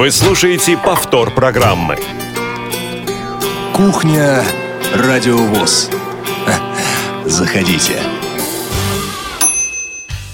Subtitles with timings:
[0.00, 1.98] Вы слушаете повтор программы.
[3.74, 4.42] Кухня
[4.94, 5.90] Радиовоз.
[7.26, 7.96] Заходите.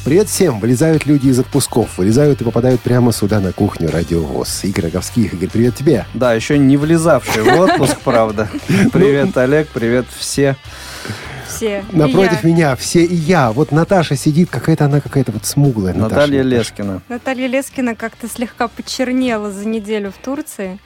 [0.04, 0.60] Привет всем!
[0.60, 4.62] Вылезают люди из отпусков, вылезают и попадают прямо сюда на кухню Радиовоз.
[4.62, 5.34] Игорь Роговских.
[5.34, 6.06] Игорь, привет тебе.
[6.14, 8.48] Да, еще не влезавший в отпуск, правда.
[8.92, 10.54] Привет, Олег, привет все.
[11.56, 11.84] Все.
[11.92, 12.48] И Напротив я.
[12.50, 13.52] меня все и я.
[13.52, 15.94] Вот Наташа сидит, какая-то она какая-то вот смуглая.
[15.94, 16.56] Наталья Наташа.
[16.56, 17.02] Лескина.
[17.08, 20.78] Наталья Лескина как-то слегка почернела за неделю в Турции.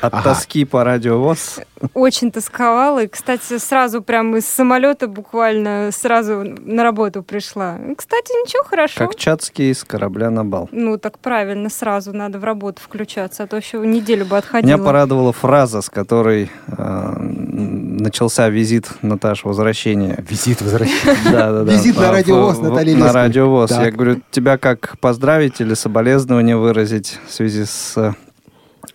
[0.00, 0.34] От Ага.
[0.34, 1.58] тоски по радиовоз.
[1.94, 3.04] Очень тосковала.
[3.04, 7.78] И, кстати, сразу прямо из самолета буквально сразу на работу пришла.
[7.96, 8.98] Кстати, ничего, хорошо.
[8.98, 10.68] Как Чацкий с корабля на бал.
[10.72, 14.84] Ну, так правильно, сразу надо в работу включаться, а то еще неделю бы Меня отходила.
[14.84, 20.24] порадовала фраза, с которой э, начался визит Наташи возвращения.
[20.28, 21.16] Визит возвращения.
[21.30, 21.72] Да, да, да.
[21.72, 23.70] Визит на радиовоз Натальи На радиовоз.
[23.70, 28.12] Я говорю, тебя как поздравить или соболезнования выразить в связи с э,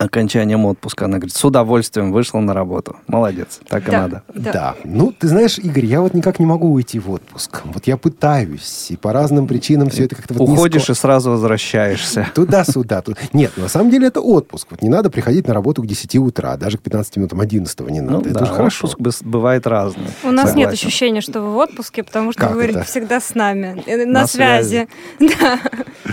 [0.04, 1.06] окончанием отпуска?
[1.06, 2.96] Она говорит, с удовольствием вышла на работу.
[3.08, 4.02] Молодец, так и Да.
[4.02, 4.24] надо.
[4.34, 4.76] Да.
[4.84, 7.62] Ну, ты знаешь, Игорь, я вот никак не могу уйти в отпуск.
[7.66, 11.32] Вот я пытаюсь, и по разным причинам все это как-то вот Уходишь склад- и сразу
[11.32, 12.28] возвращаешься.
[12.36, 13.02] Туда-сюда.
[13.02, 14.68] тут- Нет, на самом деле это отпуск.
[14.72, 18.02] Вот не надо приходить на работу к 10 утра, даже к 15 минутам 11 не
[18.02, 18.14] надо.
[18.14, 18.88] Ну это да, же хорошо.
[18.88, 20.08] отпуск бывает разный.
[20.24, 20.88] У нас нет Согласен.
[20.88, 22.84] ощущения, что вы в отпуске, потому что Как вы это?
[22.84, 23.84] всегда с нами.
[23.86, 24.88] э, На, На связи.
[25.20, 25.60] Да.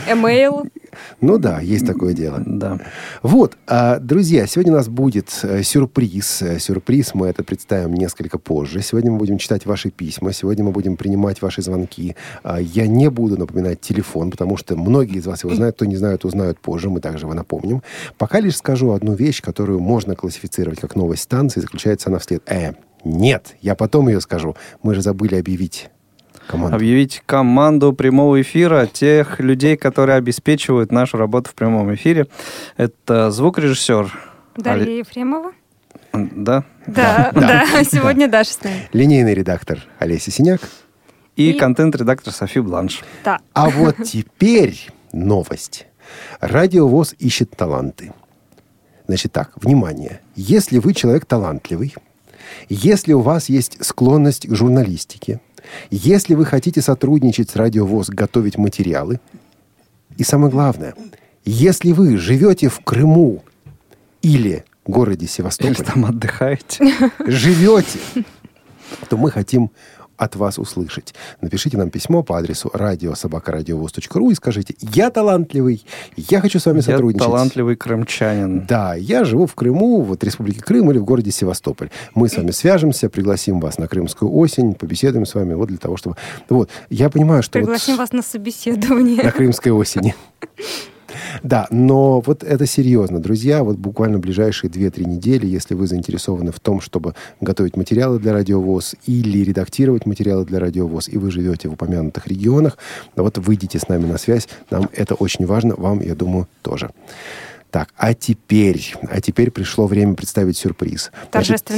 [0.09, 0.65] Эмейл.
[1.21, 2.43] Ну да, есть такое дело.
[2.45, 2.79] Да.
[3.23, 6.43] Вот, а, друзья, сегодня у нас будет э, сюрприз.
[6.43, 8.83] Э, Сюрприз мы это представим несколько позже.
[8.83, 12.17] Сегодня мы будем читать ваши письма, сегодня мы будем принимать ваши звонки.
[12.43, 15.97] А, Я не буду напоминать телефон, потому что многие из вас его знают, кто не
[15.97, 17.83] знает, узнают позже, мы также его напомним.
[18.19, 22.43] Пока лишь скажу одну вещь, которую можно классифицировать как новость станции, заключается она в след...
[22.47, 22.73] Э,
[23.05, 24.57] нет, я потом ее скажу.
[24.83, 25.91] Мы же забыли объявить
[26.51, 26.77] команду.
[26.77, 32.27] Объявить команду прямого эфира тех людей, которые обеспечивают нашу работу в прямом эфире.
[32.77, 34.13] Это звукорежиссер.
[34.57, 35.53] Дарья Ефремова.
[36.13, 36.65] Али- Да.
[36.87, 38.89] Да, да, сегодня Даша с нами.
[38.93, 40.61] Линейный редактор Олеся Синяк.
[41.37, 43.03] И, И- контент-редактор Софи Бланш.
[43.25, 43.39] Да.
[43.53, 45.87] А вот теперь новость.
[46.41, 48.13] Радиовоз ищет таланты.
[49.07, 50.21] Значит так, внимание.
[50.37, 51.95] Если вы человек талантливый,
[52.69, 55.41] если у вас есть склонность к журналистике,
[55.91, 59.21] если вы хотите сотрудничать с Радиовоз, готовить материалы,
[60.17, 60.95] и самое главное,
[61.45, 63.43] если вы живете в Крыму
[64.23, 66.93] или городе Или Севастополь, там отдыхаете.
[67.27, 67.99] живете,
[69.09, 69.71] то мы хотим
[70.21, 71.15] от вас услышать.
[71.41, 75.85] Напишите нам письмо по адресу радиособакарадиовоз.ру и скажите, я талантливый,
[76.17, 77.27] я хочу с вами Я сотрудничать.
[77.27, 78.67] талантливый крымчанин.
[78.67, 81.91] Да, я живу в Крыму, вот Республике Крым или в городе Севастополь.
[82.15, 85.97] Мы с вами свяжемся, пригласим вас на Крымскую осень, побеседуем с вами вот для того,
[85.97, 86.17] чтобы...
[86.49, 87.59] Вот, я понимаю, что...
[87.59, 89.23] вот- Пригласим вас на собеседование.
[89.23, 90.15] на Крымской осени.
[91.43, 93.21] Да, но вот это серьезно.
[93.21, 98.33] Друзья, вот буквально ближайшие 2-3 недели, если вы заинтересованы в том, чтобы готовить материалы для
[98.33, 102.79] радиовоз или редактировать материалы для радиовоз, и вы живете в упомянутых регионах,
[103.17, 104.49] вот выйдите с нами на связь.
[104.71, 106.91] Нам это очень важно, вам, я думаю, тоже.
[107.71, 111.13] Так, а теперь, а теперь пришло время представить сюрприз.
[111.31, 111.71] Значит,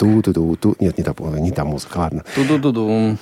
[0.00, 0.60] Торжественная музыка.
[0.60, 0.76] Ту-ту-ту-ту.
[0.80, 2.24] Нет, не та, не та музыка, ладно.
[2.34, 3.16] Ту-ду-ду-ду.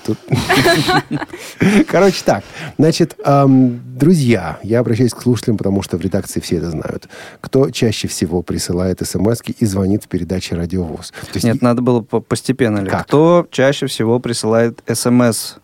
[1.89, 2.45] Короче так,
[2.79, 7.09] значит, эм, друзья, я обращаюсь к слушателям, потому что в редакции все это знают.
[7.41, 11.11] Кто чаще всего присылает смс и звонит в передаче «Радиовоз»?
[11.11, 12.85] То есть Нет, надо было по- постепенно.
[12.85, 13.07] Как?
[13.07, 15.55] Кто чаще всего присылает смс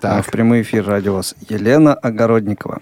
[0.00, 0.26] Так.
[0.26, 1.34] в прямой эфир радиовоз?
[1.48, 2.80] Елена Огородникова.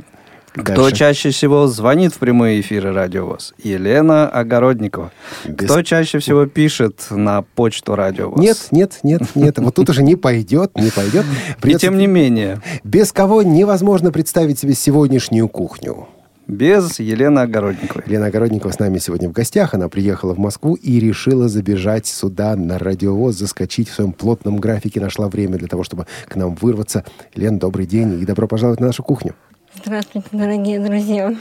[0.52, 0.96] Кто Дальше.
[0.96, 3.54] чаще всего звонит в прямые эфиры радиовоз?
[3.62, 5.12] Елена Огородникова.
[5.46, 8.40] Без- Кто чаще всего пишет на почту радиовоз?
[8.40, 9.58] Нет, нет, нет, нет.
[9.58, 11.24] Вот тут уже не пойдет, не пойдет.
[11.64, 16.08] И тем не менее, Без кого невозможно представить себе сегодняшнюю кухню.
[16.48, 18.02] без Елены Огородниковой.
[18.08, 19.74] Лена Огородникова с нами сегодня в гостях.
[19.74, 25.00] Она приехала в Москву и решила забежать сюда на радиовоз, заскочить в своем плотном графике.
[25.00, 27.04] Нашла время для того, чтобы к нам вырваться.
[27.36, 29.34] Лен, добрый день и добро пожаловать на нашу кухню.
[29.74, 31.34] Здравствуйте, дорогие друзья.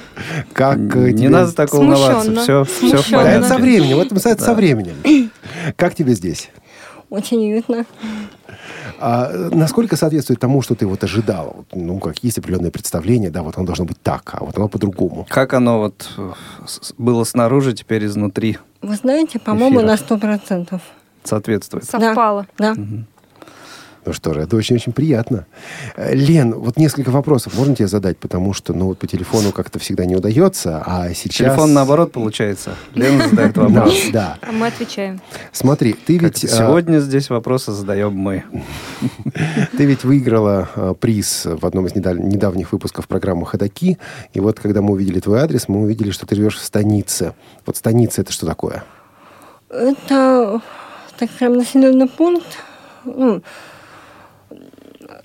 [0.53, 2.21] Как э, Не тебе- надо так волноваться.
[2.31, 2.41] Смущенно.
[2.43, 3.11] Все, все в.
[3.11, 3.61] Да, это со порядке.
[3.63, 3.95] временем.
[3.97, 5.31] Вот это со временем.
[5.75, 6.49] Как тебе здесь?
[7.09, 7.85] Очень уютно.
[8.99, 11.53] А, насколько соответствует тому, что ты вот ожидала?
[11.55, 14.67] Вот, ну, как есть определенное представление, да, вот оно должно быть так, а вот оно
[14.67, 15.25] по-другому.
[15.29, 16.31] Как оно вот э,
[16.97, 20.81] было снаружи, теперь изнутри Вы знаете, по-моему, на сто процентов.
[21.23, 21.85] соответствует?
[21.85, 22.45] Совпало.
[22.57, 22.75] Да.
[24.05, 25.45] Ну что же, это очень-очень приятно.
[25.95, 29.77] Э, Лен, вот несколько вопросов можно тебе задать, потому что, ну, вот по телефону как-то
[29.77, 31.47] всегда не удается, а сейчас...
[31.47, 32.75] Телефон наоборот получается.
[32.95, 33.93] Лена задает Да, вопрос.
[34.13, 34.37] да.
[34.41, 35.19] А мы отвечаем.
[35.51, 38.43] Смотри, ты ведь, а, Сегодня здесь вопросы задаем мы.
[39.77, 43.97] ты ведь выиграла а, приз в одном из недав- недавних выпусков программы «Ходоки».
[44.33, 47.33] И вот, когда мы увидели твой адрес, мы увидели, что ты живешь в станице.
[47.65, 48.83] Вот станица– это что такое?
[49.69, 50.61] Это,
[51.17, 52.47] так скажем, населенный пункт,
[53.05, 53.41] ну,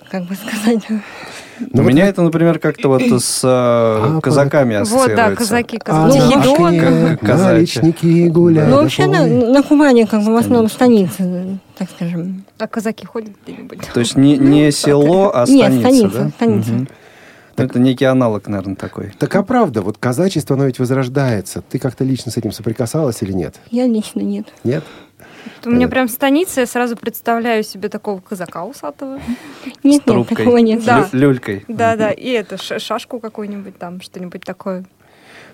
[0.09, 0.83] как бы сказать,
[1.73, 5.35] У меня это, например, как-то вот с э, казаками Вот, да, ассоциируется.
[5.37, 6.19] казаки, А казаки.
[6.19, 7.09] на Тихий башне Дон.
[7.17, 7.45] Как казачьи.
[7.53, 8.71] наличники гуляют.
[8.71, 12.43] ну, вообще на, на Кубани, как бы, в основном станицы, так скажем.
[12.57, 13.79] А казаки ходят где-нибудь?
[13.93, 16.29] То есть не, не село, а Нет, станица, станица, да?
[16.29, 16.71] станица.
[16.71, 16.87] Мгм.
[17.57, 19.13] Ну, Это некий аналог, наверное, такой.
[19.17, 21.61] Так а правда, вот казачество, оно ведь возрождается.
[21.61, 23.55] Ты как-то лично с этим соприкасалась или нет?
[23.71, 24.47] Я лично нет.
[24.65, 24.83] Нет?
[25.65, 29.19] У меня прям станица, я сразу представляю себе такого казака усатого.
[29.65, 30.37] Нет, нет, Трубкой.
[30.37, 30.83] такого нет.
[30.83, 31.07] Да.
[31.11, 31.65] Лю- люлькой.
[31.67, 34.85] Да-да, и это, шашку какую-нибудь там, что-нибудь такое.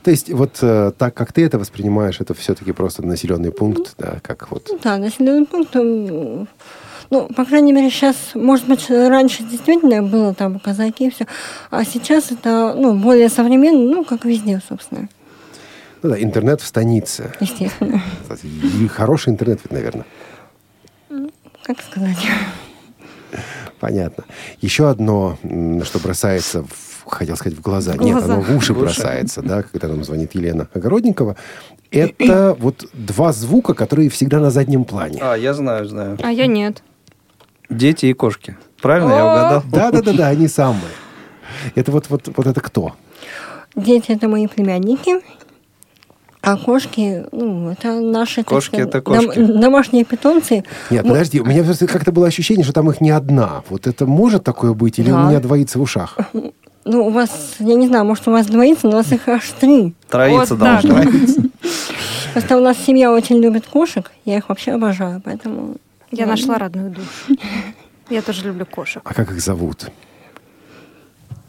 [0.03, 4.17] То есть вот э, так, как ты это воспринимаешь, это все-таки просто населенный пункт, да,
[4.23, 4.69] как вот...
[4.83, 11.07] Да, населенный пункт, ну, по крайней мере, сейчас, может быть, раньше действительно было там казаки
[11.07, 11.27] и все,
[11.69, 15.09] а сейчас это, ну, более современно, ну, как везде, собственно,
[16.03, 17.31] Ну да, интернет в станице.
[17.39, 18.01] естественно.
[18.79, 20.05] И хороший интернет ведь, наверное.
[21.63, 22.17] Как сказать?
[23.79, 24.25] Понятно.
[24.61, 25.37] Еще одно,
[25.83, 27.93] что бросается, в, хотел сказать, в глаза.
[27.93, 28.33] В Нет, глаза.
[28.33, 31.35] оно в уши бросается, да, когда нам звонит Елена Огородникова.
[31.91, 35.19] Это вот два звука, которые всегда на заднем плане.
[35.21, 36.17] А, я знаю, знаю.
[36.21, 36.83] А я нет.
[37.69, 38.57] Дети и кошки.
[38.81, 39.63] Правильно я угадал?
[39.71, 40.81] Да-да-да, они самые.
[41.75, 42.95] Это вот, вот, вот это кто?
[43.75, 45.21] Дети– это мои племянники,
[46.41, 49.39] а кошки, ну, это наши, Кошки сказать, это кошки.
[49.39, 50.63] дом- домашние питомцы.
[50.89, 53.63] Нет, Мы- подожди, у меня просто как-то было ощущение, что там их не одна.
[53.69, 54.97] Вот это может такое быть?
[54.99, 55.23] Или у Да.
[55.29, 56.17] меня двоится в ушах?
[56.83, 59.47] Ну, у вас, я не знаю, может, у вас двоится, но у вас их аж
[59.59, 59.93] три.
[60.09, 60.81] Троица Вот так.
[60.83, 61.11] должна.
[62.33, 65.75] Просто у нас семья очень любит кошек, я их вообще обожаю, поэтому...
[66.11, 66.31] Я да.
[66.31, 67.39] нашла родную душу.
[68.09, 69.01] Я тоже люблю кошек.
[69.05, 69.89] А как их зовут?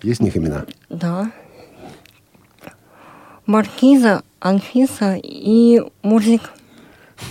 [0.03, 0.65] Есть у них имена?
[0.91, 1.31] Да.
[3.47, 6.51] Маркиза, Анфиса и Мурзик.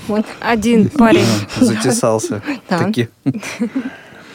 [0.08, 0.26] Вот.
[0.40, 1.26] Один парень.
[1.60, 2.42] Затесался.
[2.70, 3.10] Таки.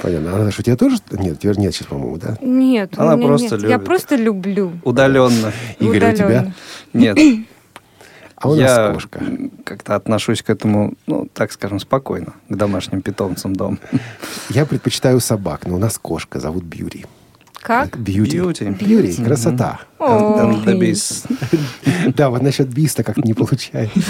[0.02, 0.34] Понятно.
[0.34, 0.98] А Наташа, у тебя тоже?
[1.10, 2.36] Нет, теперь нет сейчас, по-моему, да?
[2.42, 3.62] Нет, Она просто нет.
[3.62, 3.86] Я любит.
[3.86, 4.72] просто люблю.
[4.84, 5.52] Удаленно.
[5.78, 6.26] Игорь, а у тебя?
[6.26, 6.54] Удаленно.
[6.92, 7.18] Нет.
[8.36, 9.22] А у нас я кошка.
[9.64, 13.78] как-то отношусь к этому, ну, так скажем, спокойно, к домашним питомцам дома.
[14.50, 17.06] Я предпочитаю собак, но у нас кошка, зовут Бьюри.
[17.62, 17.98] Как?
[17.98, 18.38] Бьюти.
[18.38, 18.64] Бьюти.
[18.66, 19.80] Бьюри, красота.
[19.98, 21.26] Beast.
[22.16, 24.00] Да, вот насчет биста как-то не получается.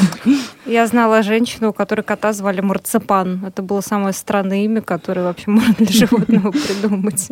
[0.64, 3.44] Я знала женщину, у которой кота звали Марципан.
[3.44, 7.28] Это было самое странное имя, которое вообще можно для животного придумать.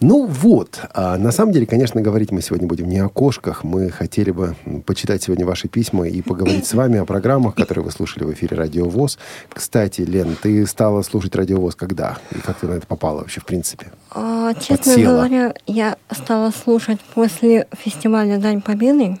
[0.00, 3.62] Ну вот, а на самом деле, конечно, говорить мы сегодня будем не о кошках.
[3.62, 7.92] Мы хотели бы почитать сегодня ваши письма и поговорить с вами о программах, которые вы
[7.92, 9.18] слушали в эфире Радио ВОЗ.
[9.48, 12.18] Кстати, Лен, ты стала слушать Радио ВОЗ когда?
[12.32, 13.92] И как ты на это попала вообще, в принципе?
[14.10, 15.14] А, честно Подсела.
[15.14, 19.18] говоря, я стала слушать после фестиваля Дань Победы.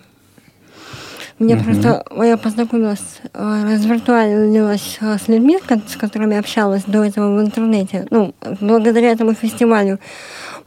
[1.42, 5.58] Мне просто, я познакомилась, э, развиртуалилась э, с людьми,
[5.88, 8.06] с которыми общалась до этого в интернете.
[8.10, 9.98] Ну, благодаря этому фестивалю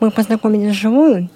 [0.01, 1.29] мы познакомились вживую.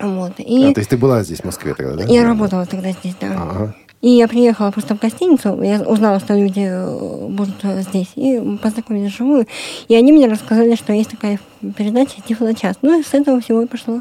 [0.00, 0.32] Вот.
[0.38, 2.04] И А, то есть ты была здесь, в Москве тогда, да?
[2.04, 3.28] я работала тогда здесь, да.
[3.32, 3.74] Ага.
[4.00, 9.12] И я приехала просто в гостиницу, я узнала, что люди э, будут здесь, и познакомились
[9.12, 9.46] вживую.
[9.88, 11.38] И они мне рассказали, что есть такая
[11.76, 12.76] передача «Тифлочас».
[12.80, 14.00] Ну, и с этого всего и пошло.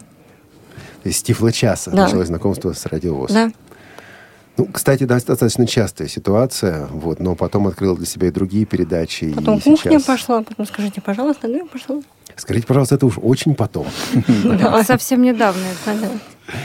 [1.03, 2.05] То есть с Тифло-часа Да.
[2.05, 3.31] началось знакомство с Радио ВОЗ.
[3.33, 3.51] Да.
[4.59, 9.31] Ну, кстати, достаточно частая ситуация, вот, но потом открыл для себя и другие передачи.
[9.33, 10.03] Потом и кухня сейчас...
[10.03, 12.01] пошла, потом скажите, пожалуйста, ну и пошло.
[12.35, 13.87] Скажите, пожалуйста, это уж очень потом.
[14.43, 15.61] Вот Совсем недавно.
[15.85, 16.09] это.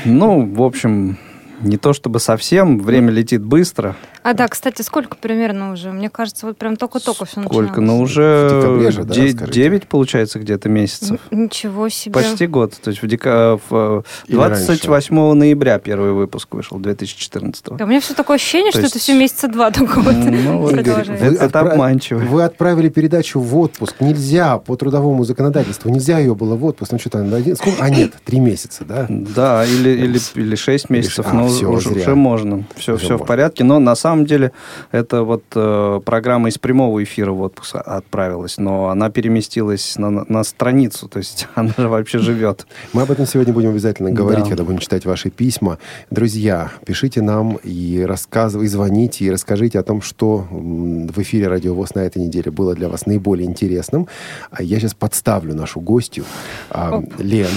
[0.05, 1.19] Ну, в общем,
[1.63, 3.97] не то чтобы совсем, время летит быстро.
[4.23, 5.93] А да, кстати, сколько примерно уже?
[5.93, 7.81] Мне кажется, вот прям только-только все Сколько?
[7.81, 7.87] начиналось.
[7.87, 9.53] Ну, уже В декабре же, да, де- скажите?
[9.53, 11.21] 9, получается, где-то месяцев.
[11.31, 12.15] Н- Ничего себе.
[12.15, 12.73] Почти год.
[12.83, 17.77] То есть в дека- в, э, Или 28 ноября первый выпуск вышел, 2014.
[17.77, 20.15] Да, у меня все такое ощущение, То что есть- это все месяца два только вот
[20.15, 22.19] Ну, вот, Это обманчиво.
[22.21, 23.97] Вы отправили передачу в отпуск.
[24.01, 25.91] Нельзя по трудовому законодательству.
[25.91, 26.93] Нельзя ее было в отпуск.
[26.93, 27.83] Ну, что-то, на один- сколько?
[27.83, 29.07] А, нет, три месяца, да?
[29.11, 31.27] Да, или, или, или 6 месяцев.
[31.29, 32.03] А, но Ну, Всё, уже, зря.
[32.03, 32.65] уже можно.
[32.77, 33.25] Все, Уже все можно.
[33.25, 33.65] в порядке.
[33.65, 34.53] Но на самом деле
[34.93, 40.45] это вот э, программа из прямого эфира в отпуск отправилась, но она переместилась на, на
[40.45, 42.67] страницу, то есть она же вообще живет.
[42.93, 44.51] Мы об этом сегодня будем обязательно говорить, Да.
[44.51, 45.79] когда будем читать ваши письма.
[46.11, 51.75] Друзья, пишите нам и рассказывайте, и звоните, и расскажите о том, что в эфире Радио
[51.75, 54.09] ВОЗ на этой неделе было для вас наиболее интересным.
[54.51, 56.25] А я сейчас подставлю нашу гостью.
[56.71, 57.49] А, Лен,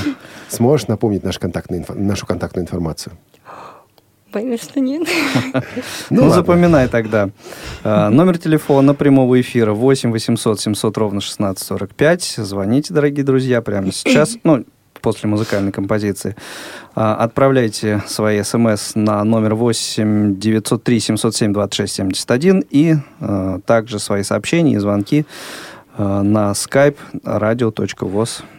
[0.49, 3.13] сможешь напомнить наш контактный нашу контактную информацию?
[4.37, 5.01] Боюсь, что нет.
[6.11, 7.29] Ну, запоминай тогда.
[7.83, 12.35] Э, Номер телефона прямого эфира 8 800 700 ровно 1645.
[12.45, 14.37] Звоните, дорогие друзья, прямо сейчас.
[14.43, 14.63] Ну,
[15.01, 16.35] после музыкальной композиции.
[16.93, 24.21] А, Отправляйте свои смс на номер 8 903 707 26 71 и э, также свои
[24.21, 25.25] сообщения и звонки
[25.97, 28.56] на skype radio.voz м,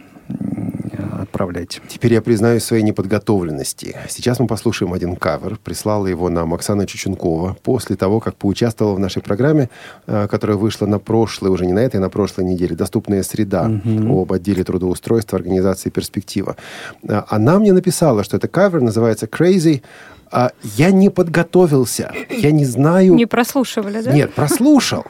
[1.28, 1.80] отправляйте.
[1.88, 3.96] Теперь я признаюсь в своей неподготовленности.
[4.08, 5.58] Сейчас мы послушаем один кавер.
[5.62, 9.68] Прислала его нам Оксана Чечункова после того, как поучаствовала в нашей программе,
[10.06, 13.70] э, которая вышла на прошлой, уже не на этой, а на прошлой неделе, «Доступная среда»
[14.08, 16.56] об отделе трудоустройства организации «Перспектива».
[17.02, 19.82] Э, Она мне написала, что это кавер, называется «Crazy».
[20.30, 22.12] А я не подготовился.
[22.30, 23.14] Я не знаю...
[23.14, 24.12] Не прослушивали, да?
[24.12, 25.04] Нет, прослушал.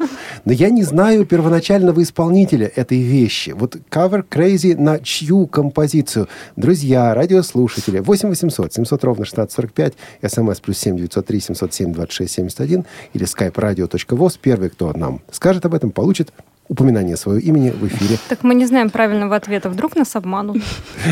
[0.45, 3.51] Но я не знаю первоначального исполнителя этой вещи.
[3.51, 6.29] Вот кавер Crazy на чью композицию?
[6.57, 9.95] Друзья, радиослушатели, 8 800 700 ровно 1645,
[10.31, 12.85] смс плюс 7 903 707 26 71
[13.15, 14.39] или skype radio.voz.
[14.41, 16.33] Первый, кто нам скажет об этом, получит
[16.69, 18.19] упоминание своего имени в эфире.
[18.29, 19.71] Так мы не знаем правильного ответа.
[19.71, 20.63] Вдруг нас обманут.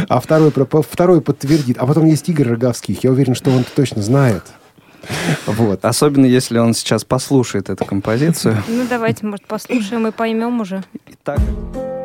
[0.09, 1.79] А второй, второй подтвердит.
[1.79, 3.03] А потом есть Игорь Роговских.
[3.05, 4.43] Я уверен, что он точно знает.
[5.47, 5.85] Вот.
[5.85, 8.63] Особенно, если он сейчас послушает эту композицию.
[8.69, 10.85] Ну, давайте, может, послушаем и поймем уже.
[11.07, 11.39] Итак,
[11.75, 11.96] You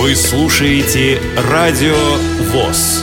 [0.00, 1.96] Вы слушаете Радио
[2.52, 3.02] ВОЗ.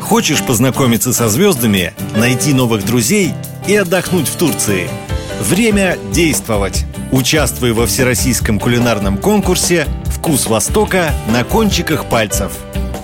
[0.00, 3.34] Хочешь познакомиться со звездами, найти новых друзей
[3.68, 4.88] и отдохнуть в Турции?
[5.42, 6.86] Время действовать!
[7.12, 12.52] Участвуй во всероссийском кулинарном конкурсе «Вкус Востока» на кончиках пальцев.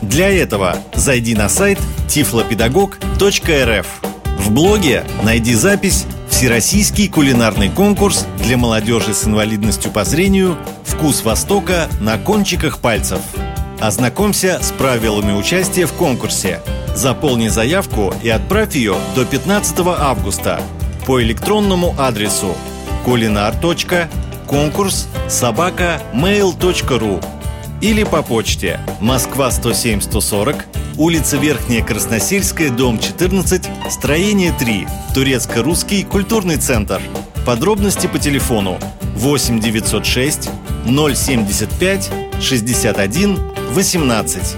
[0.01, 1.79] Для этого зайди на сайт
[2.09, 3.87] tiflopedagog.rf.
[4.39, 11.89] В блоге найди запись «Всероссийский кулинарный конкурс для молодежи с инвалидностью по зрению «Вкус Востока»
[12.01, 13.21] на кончиках пальцев».
[13.79, 16.63] Ознакомься с правилами участия в конкурсе.
[16.97, 20.63] Заполни заявку и отправь ее до 15 августа
[21.07, 22.57] по электронному адресу
[23.05, 27.23] kulinar.конкурс собака mail.ru
[27.83, 30.65] или по почте Москва 107 140
[30.97, 37.01] улица Верхняя Красносельская, дом 14, строение 3, Турецко-русский культурный центр.
[37.47, 38.79] Подробности по телефону
[39.17, 40.51] 8 906
[40.87, 43.39] 075 61
[43.73, 44.57] 18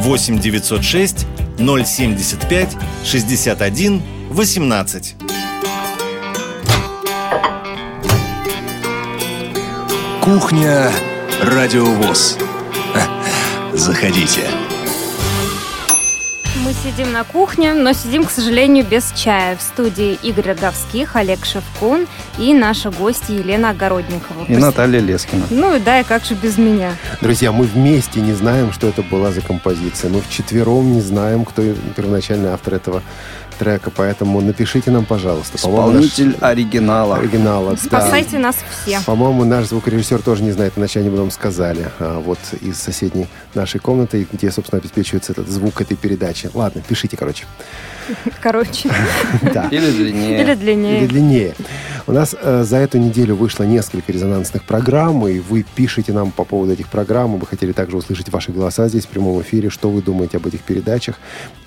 [0.00, 1.26] 8 906
[1.58, 5.16] 075 61 18
[10.20, 10.92] Кухня
[11.42, 12.38] Радиовоз.
[13.72, 14.61] Заходите.
[16.72, 19.56] Мы сидим на кухне, но сидим, к сожалению, без чая.
[19.56, 22.06] В студии Игорь Роговских, Олег Шевкун
[22.38, 24.46] и наша гостья Елена Огородникова.
[24.48, 25.44] И Наталья Лескина.
[25.50, 26.96] Ну и да, и как же без меня.
[27.20, 30.10] Друзья, мы вместе не знаем, что это была за композиция.
[30.10, 31.62] Мы вчетвером не знаем, кто
[31.94, 33.02] первоначальный автор этого
[33.62, 35.56] трека, поэтому напишите нам, пожалуйста.
[35.58, 37.16] По-моему, наш- Исполнитель оригинала.
[37.16, 37.70] оригинала.
[37.70, 37.76] да.
[37.76, 38.98] Спасайте нас все.
[39.06, 41.86] По-моему, наш звукорежиссер тоже не знает, иначе они бы нам сказали.
[42.00, 46.50] А, вот из соседней нашей комнаты, где, собственно, обеспечивается этот звук этой передачи.
[46.54, 47.44] Ладно, пишите, короче.
[48.40, 48.90] Короче.
[49.54, 49.68] Да.
[49.70, 50.40] Или длиннее.
[50.42, 50.54] Или
[50.98, 51.54] Или длиннее.
[52.06, 56.44] У нас э, за эту неделю вышло несколько резонансных программ, и вы пишете нам по
[56.44, 57.30] поводу этих программ.
[57.30, 60.62] Мы хотели также услышать ваши голоса здесь в прямом эфире, что вы думаете об этих
[60.62, 61.16] передачах.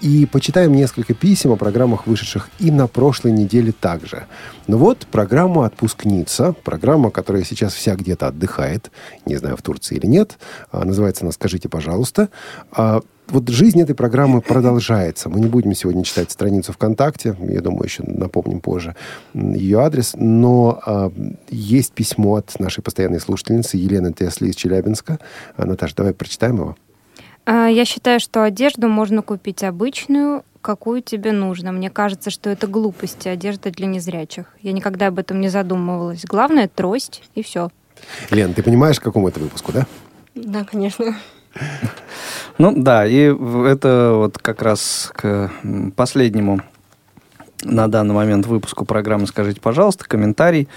[0.01, 4.25] И почитаем несколько писем о программах, вышедших и на прошлой неделе также.
[4.67, 8.91] Ну вот, программа «Отпускница», программа, которая сейчас вся где-то отдыхает,
[9.25, 10.37] не знаю, в Турции или нет,
[10.71, 12.29] А, называется она «Скажите, пожалуйста».
[13.27, 15.29] Вот жизнь этой программы продолжается.
[15.29, 18.95] Мы не будем сегодня читать страницу ВКонтакте, я думаю, еще напомним позже
[19.33, 21.11] ее адрес, но а,
[21.49, 25.19] есть письмо от нашей постоянной слушательницы Елены Тесли из Челябинска.
[25.57, 26.77] А, Наташа, давай прочитаем его.
[27.45, 31.71] А, Я считаю, что одежду можно купить обычную, какую тебе нужно.
[31.71, 34.45] Мне кажется, что это глупости, одежда для незрячих.
[34.61, 36.25] Я никогда об этом не задумывалась.
[36.25, 37.69] Главное— трость, и все.
[38.29, 39.87] Лен, ты понимаешь, к какому это выпуску, да?
[40.35, 41.15] Да, конечно.
[42.57, 43.33] Ну да, и
[43.67, 45.51] это вот как раз к
[45.95, 46.61] последнему
[47.63, 50.69] на данный момент выпуску программы «Скажите, пожалуйста», комментарий.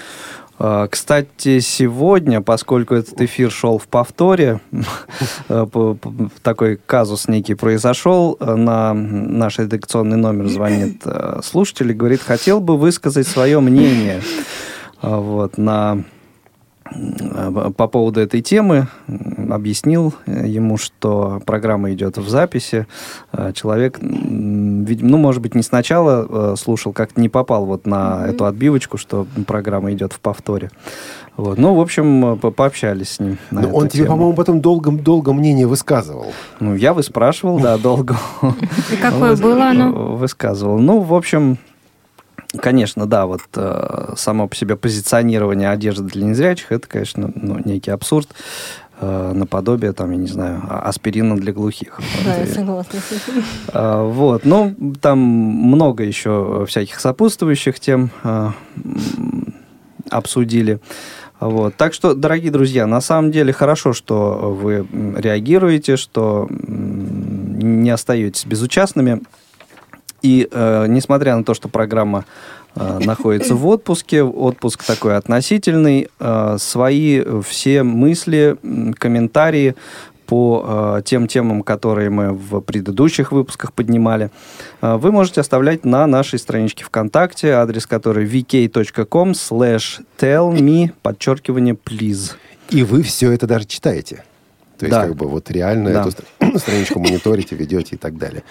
[0.59, 4.61] А, Кстати, сегодня, поскольку этот эфир шел в повторе,
[5.49, 5.67] э,
[6.43, 12.61] такой казус некий произошел, э, на наш редакционный номер звонит э, слушатель и говорит, хотел
[12.61, 14.21] бы высказать свое мнение
[15.01, 16.03] вот, на
[17.77, 18.89] по поводу этой темы
[19.51, 22.87] объяснил э, ему, что программа идет в записи.
[23.33, 28.45] Э, Человек, ну, может быть, не сначала э, слушал, как-то не попал вот на эту
[28.47, 30.71] отбивочку, что программа идет в повторе.
[31.37, 31.57] Вот.
[31.59, 33.39] Ну, в общем, э, по- пообщались с ним.
[33.51, 34.17] на Но эту он тебе, тему.
[34.17, 36.33] по-моему, потом долго, долго мнение высказывал.
[36.61, 38.17] Ну, я выспрашивал, да, долго.
[38.93, 40.17] И какое было оно?
[40.17, 40.79] Высказывал.
[40.79, 41.59] Ну, в общем,
[42.61, 47.91] конечно, да, вот э, само по себе позиционирование одежды для незрячих, это, конечно, ну, некий
[47.91, 48.29] абсурд.
[49.01, 52.01] э, наподобие, там, я не знаю, а- аспирина для глухих.
[52.25, 52.99] Да, я согласна
[53.73, 58.55] а, Вот, ну, там много еще всяких сопутствующих тем м,
[60.11, 60.81] обсудили.
[61.41, 61.77] Вот.
[61.77, 64.85] Так что, дорогие друзья, на самом деле хорошо, что вы
[65.17, 69.21] реагируете, что не остаетесь безучастными.
[70.23, 72.25] И э, несмотря на то, что программа
[72.75, 78.57] э, находится в отпуске, отпуск такой относительный, э, свои все мысли,
[78.99, 79.75] комментарии
[80.29, 84.31] по э, тем темам, которые мы в предыдущих выпусках поднимали,
[84.83, 91.75] э, вы можете оставлять на нашей страничке ВКонтакте, адрес которой vk.com slash tell me, подчеркивание,
[91.75, 92.33] please.
[92.69, 94.25] И вы все это даже читаете.
[94.79, 95.07] То есть, Да.
[95.07, 96.01] как бы, вот реально Да.
[96.03, 96.25] эту стр-
[96.59, 98.43] страничку мониторите, ведете и так далее.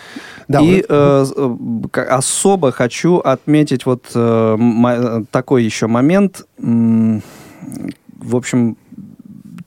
[0.47, 6.45] Да, и э, э, особо хочу отметить вот э, такой еще момент.
[6.57, 8.77] В общем,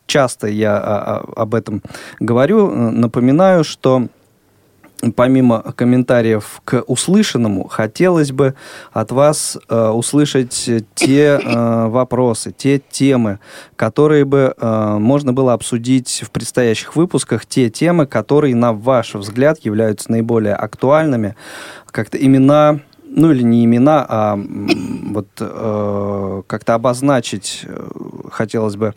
[0.06, 1.82] часто я а- а- об этом
[2.18, 4.08] говорю, э, напоминаю, что
[5.14, 8.54] помимо комментариев к услышанному, хотелось бы
[8.92, 13.38] от вас э, услышать те э, вопросы, те темы,
[13.76, 19.58] которые бы э, можно было обсудить в предстоящих выпусках, те темы, которые, на ваш взгляд,
[19.64, 21.36] являются наиболее актуальными,
[21.90, 22.80] как-то имена
[23.12, 24.38] ну или не имена, а
[25.10, 27.90] вот э, как-то обозначить э,
[28.30, 28.94] хотелось бы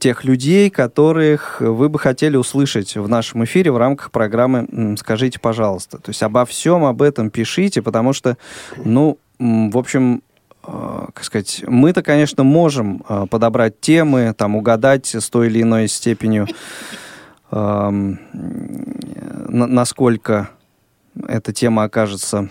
[0.00, 5.98] тех людей, которых вы бы хотели услышать в нашем эфире в рамках программы «Скажите, пожалуйста».
[5.98, 8.36] То есть обо всем об этом пишите, потому что,
[8.84, 10.22] ну, в общем,
[10.66, 15.86] э, как сказать, мы-то, конечно, можем э, подобрать темы, там, угадать с той или иной
[15.86, 16.48] степенью,
[17.52, 20.50] эм, на- насколько
[21.28, 22.50] эта тема окажется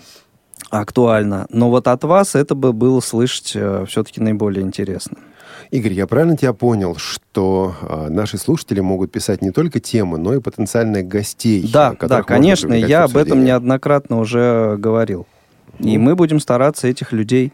[0.70, 1.46] актуальна.
[1.50, 3.48] Но вот от вас это бы было слышать
[3.88, 5.18] все-таки наиболее интересно.
[5.70, 10.34] Игорь, я правильно тебя понял, что а, наши слушатели могут писать не только темы, но
[10.34, 11.68] и потенциальных гостей?
[11.72, 15.26] Да, да, конечно, я об этом неоднократно уже говорил.
[15.78, 16.04] И Ну.
[16.04, 17.52] мы будем стараться этих людей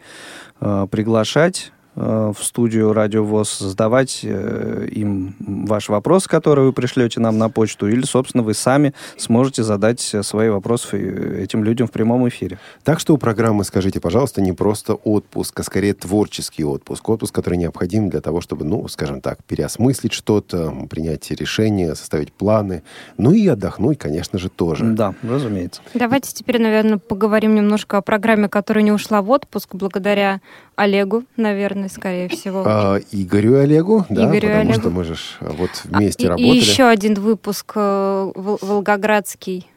[0.61, 7.19] э, приглашать э, в студию Радио ВОЗ, задавать э, им ваши вопросы, которые вы пришлете
[7.19, 11.87] нам на почту, или, собственно, вы сами сможете задать э, свои вопросы э, этим людям
[11.87, 12.59] в прямом эфире.
[12.83, 17.07] Так что у программы, скажите, пожалуйста, не просто отпуск, а скорее творческий отпуск.
[17.07, 22.83] Отпуск, который необходим для того, чтобы, ну, скажем так, переосмыслить что-то, принять решения, составить планы.
[23.17, 24.83] Ну и отдохнуть, конечно же, тоже.
[24.83, 25.81] Да, разумеется.
[25.93, 30.41] Давайте теперь, наверное, поговорим немножко о программе, которая не ушла в отпуск благодаря
[30.75, 32.63] Олегу, наверное, скорее всего.
[32.65, 34.79] А, Игорю и Олегу, да, Игорю потому Олегу.
[34.81, 36.49] что мы же ж, а, вот А, вместе и, работали.
[36.53, 39.69] И еще один выпуск э, Вол- Волгоградский.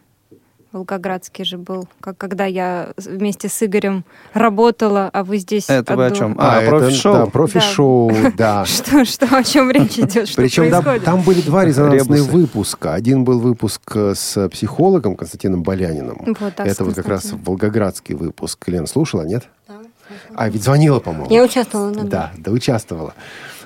[0.71, 5.65] Волгоградский же был, как когда я вместе с Игорем работала, а вы здесь.
[5.71, 6.37] Это вы о чем?
[6.39, 7.15] А, это, профи-шоу?
[7.15, 8.65] Да, профи-шоу, да.
[8.67, 10.29] Что, что, о чем речь идет?
[10.37, 12.31] Причем да, там были два резонансных Ребусы.
[12.31, 12.93] выпуска.
[12.93, 16.37] Один был выпуск э, с психологом Константином Боляниным.
[16.39, 18.69] Вот так, Это вот как раз волгоградский выпуск.
[18.69, 19.49] Лен, слушала, нет?
[20.35, 21.31] А, ведь звонила, по-моему.
[21.31, 22.03] Я участвовала, да.
[22.03, 23.15] Да, да, участвовала.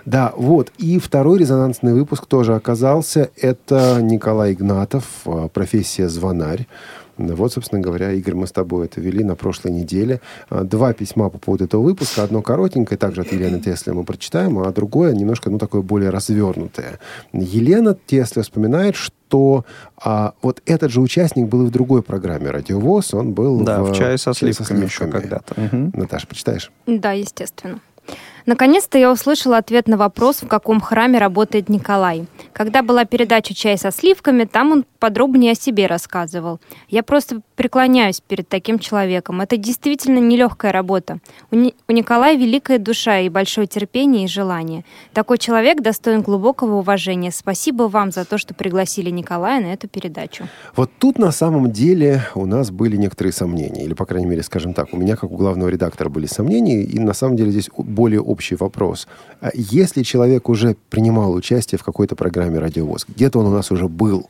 [0.04, 0.72] Да, вот.
[0.78, 3.30] И второй резонансный выпуск тоже оказался.
[3.36, 6.66] Это Николай Игнатов, э, профессия звонарь.
[7.18, 10.20] Вот, собственно говоря, Игорь, мы с тобой это вели на прошлой неделе.
[10.50, 12.22] Э, Два письма по поводу этого выпуска.
[12.22, 16.98] Одно коротенькое, также от Елены Тесли мы прочитаем, а другое немножко, ну, такое более развернутое.
[17.32, 19.64] Елена Тесля вспоминает, что
[19.96, 23.14] а, вот этот же участник был и в другой программе «Радиовоз».
[23.14, 25.54] Он был Да, в чае со «Чае сливками еще когда-то.
[25.60, 25.92] Мгм.
[25.94, 26.70] Наташа, почитаешь?
[26.86, 27.80] Да, естественно.
[28.46, 32.26] Наконец-то я услышала ответ на вопрос, в каком храме работает Николай.
[32.52, 36.60] Когда была передача «Чай со сливками», там он подробнее о себе рассказывал.
[36.88, 39.40] Я просто преклоняюсь перед таким человеком.
[39.40, 41.18] Это действительно нелегкая работа.
[41.50, 44.84] У, Ни- у Николая великая душа и большое терпение и желание.
[45.12, 47.30] Такой человек достоин глубокого уважения.
[47.32, 50.48] Спасибо вам за то, что пригласили Николая на эту передачу.
[50.76, 54.72] Вот тут на самом деле у нас были некоторые сомнения, или, по крайней мере, скажем
[54.72, 58.20] так, у меня, как у главного редактора, были сомнения, и на самом деле здесь более
[58.32, 59.06] общий вопрос.
[59.40, 63.88] А Если человек уже принимал участие в какой-то программе «Радиовоз», где-то он у нас уже
[63.88, 64.28] был,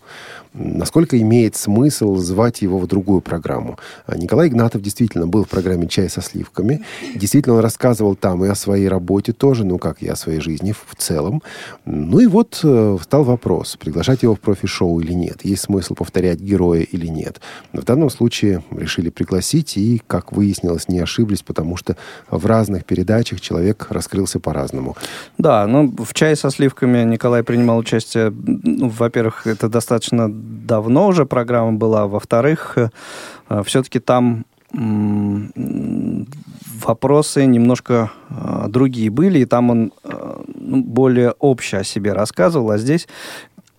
[0.54, 3.78] насколько имеет смысл звать его в другую программу?
[4.06, 6.84] А Николай Игнатов действительно был в программе «Чай со сливками»,
[7.14, 10.72] действительно он рассказывал там и о своей работе тоже, ну, как и о своей жизни
[10.72, 11.42] в в целом.
[11.84, 16.40] Ну и вот э, встал вопрос, приглашать его в профи-шоу или нет, есть смысл повторять
[16.40, 17.40] героя или нет.
[17.72, 21.96] В данном случае решили пригласить, и, как выяснилось, не ошиблись, потому что
[22.30, 24.96] в разных передачах человек раскрылся по-разному.
[25.38, 31.26] Да, ну, в чае со сливками Николай принимал участие, ну, во-первых, это достаточно давно уже
[31.26, 32.76] программа была, во-вторых,
[33.64, 34.44] все-таки там
[36.84, 42.70] вопросы немножко э, другие были, и там он э, ну, более общее о себе рассказывал,
[42.70, 43.08] а здесь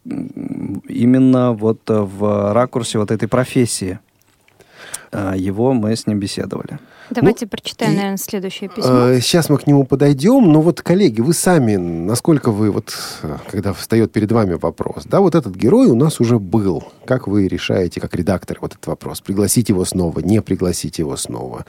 [0.06, 4.00] именно вот э, в ракурсе вот этой профессии
[5.12, 6.80] э, его мы с ним беседовали.
[7.10, 9.08] Давайте прочитаем, и- наверное, следующее письмо.
[9.10, 13.38] Э, Сейчас мы к нему подойдем, но вот, коллеги, вы сами, насколько вы, вот, э,
[13.52, 16.84] когда встает перед вами вопрос, да, вот этот герой у нас уже был.
[17.06, 19.22] Как вы решаете, как редактор, вот этот вопрос?
[19.22, 21.66] Пригласить его снова, не пригласить его снова?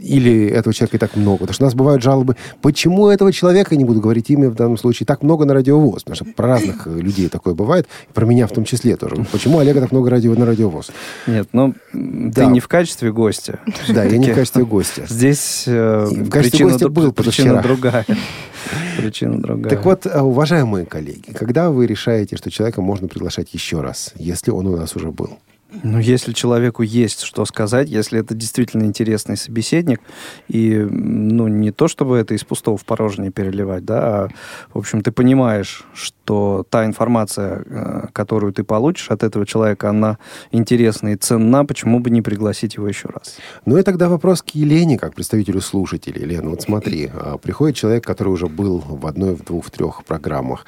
[0.00, 1.38] Или этого человека и так много?
[1.40, 4.76] Потому что у нас бывают жалобы, почему этого человека, не буду говорить имя в данном
[4.78, 6.04] случае, так много на радиовоз?
[6.04, 9.26] Потому что про разных э, людей такое бывает, и про меня в том числе тоже.
[9.32, 10.90] Почему Олега так много радио на радиовоз?
[11.26, 12.44] Нет, ну, Да.
[12.44, 13.58] ты не в качестве гостя.
[13.88, 15.04] Да, я не в качестве гостя.
[15.08, 18.06] Здесь э, в качестве причина, гостя был причина другая.
[18.96, 19.70] Причина другая.
[19.70, 24.50] Так вот, э, уважаемые коллеги, когда вы решаете, что человека можно приглашать еще раз, если
[24.50, 25.38] он у нас уже был?
[25.82, 30.00] Ну, если человеку есть что сказать, если это действительно интересный собеседник,
[30.48, 34.28] и, ну, не то, чтобы это из пустого в порожнее переливать, да, а,
[34.74, 39.90] в общем, ты понимаешь, что что та информация, э, которую ты получишь от этого человека,
[39.90, 40.16] она
[40.52, 43.38] интересна и ценна, почему бы не пригласить его еще раз?
[43.66, 46.22] Ну и тогда вопрос к Елене, как представителю слушателей.
[46.22, 50.04] Елена, вот смотри, а, приходит человек, который уже был в одной, в двух, в трех
[50.04, 50.66] программах.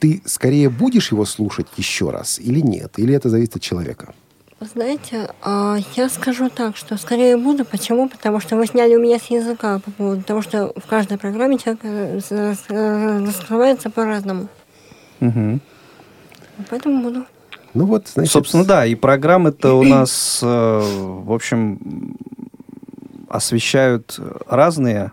[0.00, 2.98] Ты скорее будешь его слушать еще раз или нет?
[2.98, 4.12] Или это зависит от человека?
[4.58, 7.64] Вы Знаете, а, я скажу так, что скорее буду.
[7.64, 8.08] Почему?
[8.08, 11.58] Потому что вы сняли у меня с языка по поводу того, что в каждой программе
[11.58, 12.20] человек э,
[12.70, 14.48] э, раскрывается по-разному.
[15.20, 15.60] Мгм.
[16.70, 17.26] Поэтому буду.
[17.74, 18.32] Ну вот, значит...
[18.32, 22.16] Собственно, да, и программы-то у нас, э, в общем,
[23.28, 25.12] освещают разные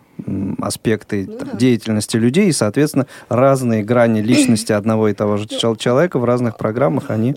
[0.61, 1.57] аспекты Ну там, да.
[1.57, 6.57] деятельности людей, и, соответственно, разные грани личности одного и того же чел- человека в разных
[6.57, 7.35] программах, они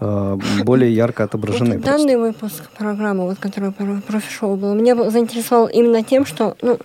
[0.00, 1.76] э, более ярко отображены.
[1.76, 6.78] Вот данный выпуск программы, вот, который про профи-шоу был, меня заинтересовал именно тем, что ну,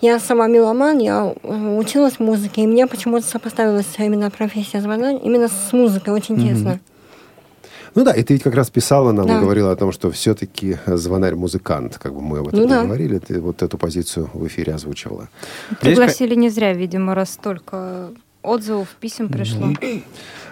[0.00, 5.48] я сама меломан, я э, училась музыке, и мне почему-то сопоставилась именно профессия звонарь именно
[5.48, 6.14] с музыкой.
[6.14, 6.80] Очень интересно.
[7.96, 9.38] Ну да, и ты ведь как раз писала нам Да.
[9.38, 12.84] и говорила о том, что все-таки звонарь музыкант, как бы мы об этом Ну да.
[12.84, 15.28] говорили, ты вот эту позицию в эфире озвучивала.
[15.80, 18.10] Пригласили не зря, видимо, раз столько
[18.42, 19.68] отзывов, писем пришло.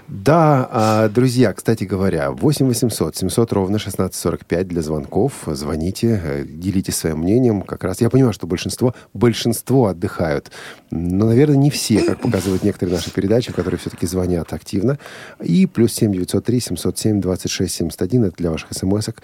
[0.07, 5.33] Да, а, друзья, кстати говоря, 8 800 700 ровно 1645 для звонков.
[5.47, 7.63] Звоните, э, делитесь своим мнением.
[7.63, 10.51] Как раз я понимаю, что большинство, большинство отдыхают.
[10.91, 14.99] Но, наверное, не все, как показывают некоторые наши передачи, которые все-таки звонят активно.
[15.43, 19.17] И плюс 7 903 707 26 71 это для ваших смс -ок.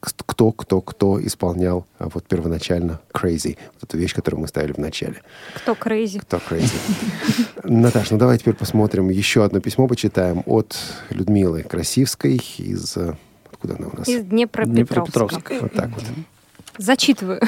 [0.00, 5.22] Кто, кто, кто исполнял вот первоначально Crazy, вот эту вещь, которую мы ставили в начале.
[5.54, 6.18] Кто Crazy?
[6.20, 6.76] Кто crazy?
[7.64, 9.08] Наташ, ну давай теперь посмотрим.
[9.10, 10.76] Еще одно письмо почитаем от
[11.10, 12.96] Людмилы Красивской из...
[12.96, 13.14] э,
[13.50, 14.08] Откуда она у нас?
[14.08, 14.72] Из Днепропетровска.
[14.74, 15.52] Днепропетровск.
[15.62, 16.04] Вот так вот.
[16.78, 17.40] Зачитываю.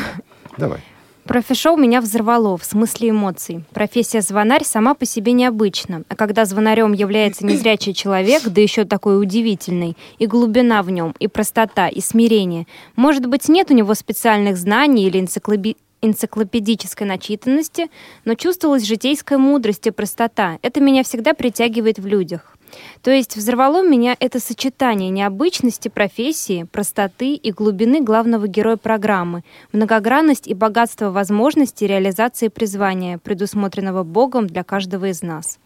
[0.57, 0.81] Давай.
[1.29, 3.63] Профи-шоу меня взорвало в смысле эмоций.
[3.75, 6.03] Профессия звонарь сама по себе необычна.
[6.09, 11.29] А когда звонарем является незрячий человек, да еще такой удивительный, и глубина в нем, и
[11.29, 12.67] простота, и смирение.
[12.97, 17.91] Может быть, нет у него специальных знаний или энциклоби- энциклопедической начитанности,
[18.25, 20.59] но чувствовалась житейская мудрость и простота.
[20.63, 22.57] Это меня всегда притягивает в людях.
[23.03, 30.47] То есть взорвало меня это сочетание необычности профессии, простоты и глубины главного героя программы, многогранность
[30.47, 35.59] и богатство возможностей реализации призвания, предусмотренного Богом для каждого из нас.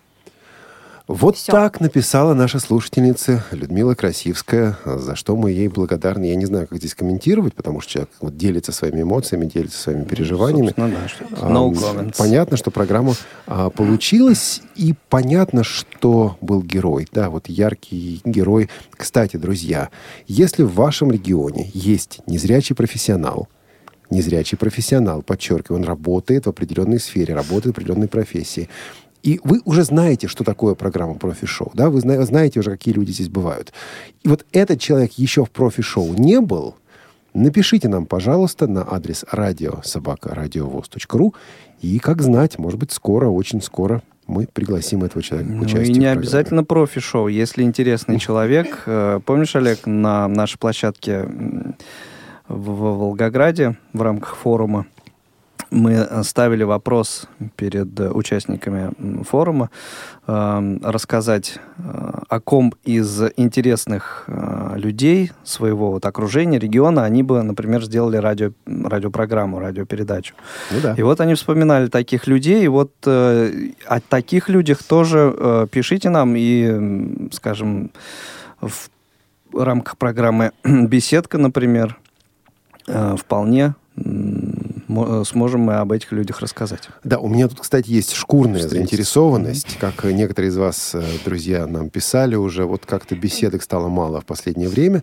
[1.08, 1.52] Вот Всё.
[1.52, 6.26] так написала наша слушательница Людмила Красивская, за что мы ей благодарны.
[6.26, 10.04] Я не знаю, как здесь комментировать, потому что человек вот делится своими эмоциями, делится своими
[10.04, 10.68] переживаниями.
[10.68, 11.08] Собственно,
[11.40, 12.14] да, No comments.
[12.16, 13.14] Понятно, что программа
[13.46, 17.08] а, получилась, и понятно, что был герой.
[17.10, 18.70] Да, вот яркий герой.
[18.92, 19.90] Кстати, друзья,
[20.28, 23.48] если в вашем регионе есть незрячий профессионал,
[24.12, 28.68] незрячий профессионал, подчеркиваю, он работает в определенной сфере, работает в определенной профессии.
[29.22, 31.90] И вы уже знаете, что такое программа профи-шоу, да?
[31.90, 33.72] Вы зна- знаете уже, какие люди здесь бывают.
[34.22, 36.76] И вот этот человек еще в профи-шоу не был,
[37.34, 41.34] Напишите нам, пожалуйста, на адрес радиособакарадиовоз.ру.
[41.80, 45.90] И, как знать, может быть, скоро, очень скоро мы пригласим этого человека к Ну участию
[45.90, 47.28] и в не обязательно профи-шоу.
[47.28, 51.26] Если интересный человек, э, помнишь, Олег, на нашей площадке
[52.48, 54.86] в Волгограде в рамках форума
[55.72, 58.90] мы э, ставили вопрос перед э, участниками
[59.24, 59.70] форума
[60.26, 61.82] э, рассказать э,
[62.28, 68.52] о ком из интересных э, людей своего вот окружения, региона, они бы, например, сделали радио,
[68.66, 70.34] радиопрограмму, радиопередачу.
[70.70, 70.94] Ну да.
[70.96, 76.34] И вот они вспоминали таких людей, и вот э, о таких людях тоже пишите нам,
[76.36, 77.90] и, скажем,
[78.60, 78.90] в
[79.54, 81.98] рамках программы «Беседка», например,
[83.16, 83.74] вполне
[85.24, 86.88] сможем мы об этих людях рассказать.
[87.04, 88.76] Да, у меня тут, кстати, есть шкурная Встретиться.
[88.76, 89.78] заинтересованность.
[89.78, 94.26] Как некоторые из вас, э, друзья, нам писали уже, вот как-то беседок стало мало в
[94.26, 95.02] последнее время.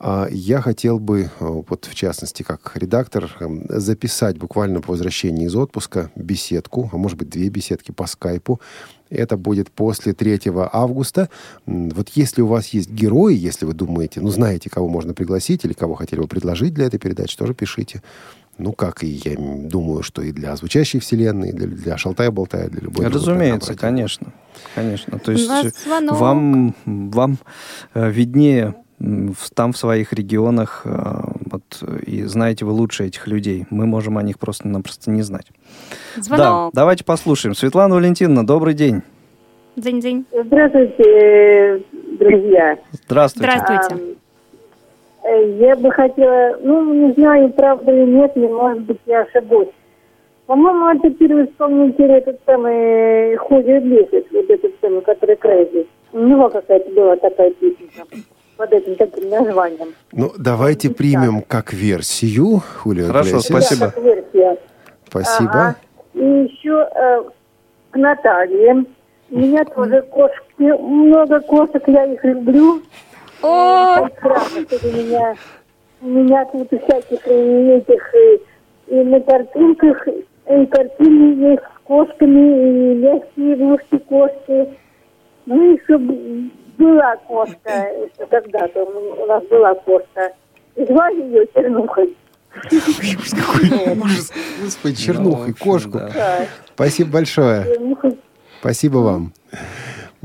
[0.00, 5.46] А Я хотел бы, э, вот в частности, как редактор, эм, записать буквально по возвращении
[5.46, 8.60] из отпуска беседку, а может быть, две беседки по скайпу.
[9.10, 10.40] Это будет после 3
[10.72, 11.28] августа.
[11.66, 15.72] Вот если у вас есть герои, если вы думаете, ну, знаете, кого можно пригласить или
[15.72, 18.02] кого хотели бы предложить для этой передачи, тоже пишите.
[18.58, 22.80] Ну, как и я думаю, что и для звучащей вселенной, и для, для шалтая-болтая, для
[22.80, 24.32] любой Разумеется, конечно.
[24.74, 25.18] Конечно.
[25.20, 27.38] То есть э, вам, вам
[27.94, 28.74] э, виднее
[29.54, 31.22] там, в своих регионах, э,
[32.06, 33.66] и знаете вы лучше этих людей.
[33.70, 35.46] Мы можем о них просто-напросто не знать.
[36.16, 36.70] Да, Звонок.
[36.74, 37.54] давайте послушаем.
[37.54, 39.02] Светлана Валентиновна, добрый день.
[39.76, 40.24] Дзынь-дзынь.
[40.44, 41.82] Здравствуйте,
[42.18, 42.78] друзья.
[43.04, 43.52] Здравствуйте.
[43.52, 44.04] Здравствуйте.
[45.22, 49.68] Э, Я бы хотела, ну, не знаю, правда или нет, но, может быть, я ошибусь.
[50.46, 55.86] По-моему, это первый вспомните этот самый Хулио Иглесиас, вот этот самый, который Крэзи.
[56.12, 57.86] У него какая-то была такая песня
[58.58, 59.94] под этим таким названием.
[60.12, 63.46] Ну, давайте примем как версию Хулио Хорошо, Иглесиас.
[63.46, 63.86] спасибо.
[63.86, 64.58] Да, как версия.
[65.08, 65.50] Спасибо.
[65.50, 65.76] Ага.
[66.14, 67.22] И еще э,
[67.92, 68.84] к Наталье.
[69.30, 72.82] У меня тоже кошки, много кошек, я их люблю.
[73.42, 75.34] О, у меня,
[76.00, 82.94] у меня тут всяких этих и, и на картинках, и картины есть с кошками, и
[82.94, 84.68] легкие игрушки кошки.
[85.46, 85.98] Ну, еще
[86.78, 87.86] была кошка,
[88.30, 90.32] когда-то у нас была кошка.
[90.76, 92.16] И звали ее Чернухой.
[92.62, 94.32] Какой ужас.
[94.62, 96.00] Господи, чернухой, кошку.
[96.74, 97.66] Спасибо большое.
[98.60, 99.32] Спасибо вам.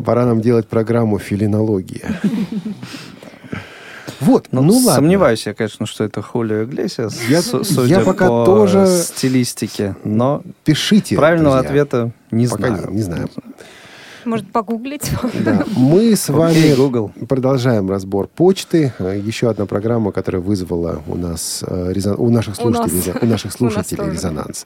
[0.03, 2.07] Пора нам делать программу «Филинология».
[4.19, 4.93] Вот, Ну, ну, ладно.
[4.93, 9.95] сомневаюсь я, конечно, что это Хулио Иглесиас, Я- су- судя я пока по тоже- стилистике,
[10.05, 11.17] но Пишите.
[11.17, 11.81] правильного друзья.
[11.83, 12.87] ответа не Пока знаю.
[12.89, 13.29] не, не знаю.
[14.25, 15.11] Может погуглить?
[15.45, 15.63] Да.
[15.75, 17.11] Мы с вами Google.
[17.27, 18.93] продолжаем разбор почты.
[18.99, 22.89] Еще одна программа, которая вызвала у нас э, резон- у наших У нас.
[22.89, 24.11] слушателей, у наших У нас слушателей тоже.
[24.13, 24.65] резонанс.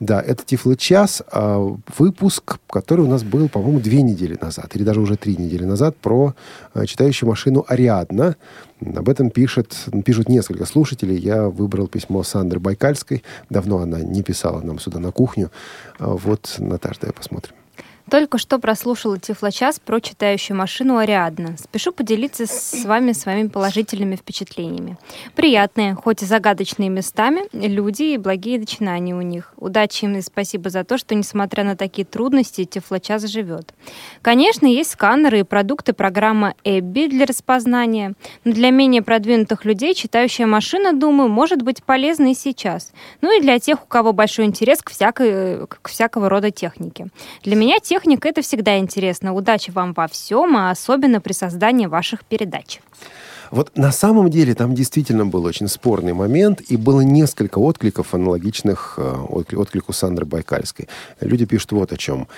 [0.00, 1.58] Да, это Тифло час, а,
[1.98, 5.96] выпуск, который у нас был, по-моему, две недели назад, или даже уже три недели назад,
[5.96, 6.34] про
[6.74, 8.36] э, читающую машину Ариадна.
[8.80, 11.16] Об этом пишет, пишут несколько слушателей.
[11.18, 13.24] Я выбрал письмо Сандры Байкальской.
[13.50, 15.50] Давно она не писала нам сюда на кухню.
[15.98, 17.54] А Вот, Наташа, давай посмотрим.
[18.10, 21.56] Только что прослушала Тифлочас про читающую машину Ариадна.
[21.58, 24.96] Спешу поделиться с вами своими положительными впечатлениями.
[25.34, 29.52] Приятные, хоть и загадочные местами, люди и благие начинания у них.
[29.56, 33.74] Удачи им и спасибо за то, что, несмотря на такие трудности, Тифлочас живет.
[34.22, 40.46] Конечно, есть сканеры и продукты программа Эбби для распознания, но для менее продвинутых людей читающая
[40.46, 42.92] машина, думаю, может быть полезна и сейчас.
[43.20, 47.08] Ну и для тех, у кого большой интерес к, всякой, к всякого рода технике.
[47.42, 49.34] Для меня техника— это всегда интересно.
[49.34, 52.80] Удачи вам во всем, а особенно при создании ваших передач.
[53.50, 58.94] Вот на самом деле там действительно был очень спорный момент, и было несколько откликов аналогичных
[58.98, 60.88] э, отклик- отклику Сандры Байкальской.
[61.20, 62.28] Люди пишут вот о чем.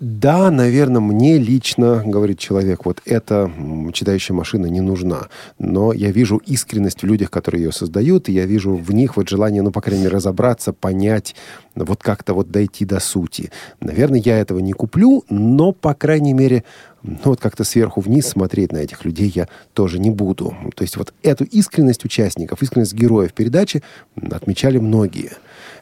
[0.00, 3.52] Да, наверное, мне лично, говорит человек, вот эта
[3.92, 5.28] читающая машина не нужна.
[5.58, 9.28] Но я вижу искренность в людях, которые ее создают, и я вижу в них вот
[9.28, 11.36] желание, ну, по крайней мере, разобраться, понять,
[11.74, 13.52] вот как-то вот дойти до сути.
[13.80, 16.64] Наверное, я этого не куплю, но, по крайней мере,
[17.02, 20.56] ну, вот как-то сверху вниз смотреть на этих людей я тоже не буду.
[20.76, 23.82] То есть вот эту искренность участников, искренность героев передачи
[24.16, 25.32] отмечали многие.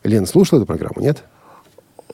[0.03, 1.23] Лен, слушала эту программу, нет?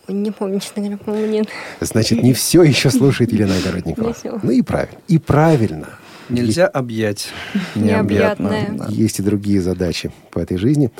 [0.08, 1.48] Не помню, честно говоря, по-моему, нет.
[1.80, 4.14] Значит, не все еще слушает Елена Огородникова.
[4.42, 4.98] Ну и правильно.
[5.08, 5.88] И правильно.
[6.28, 7.28] Нельзя объять
[7.74, 8.78] Необъятное.
[8.88, 10.90] Есть и другие задачи по этой жизни.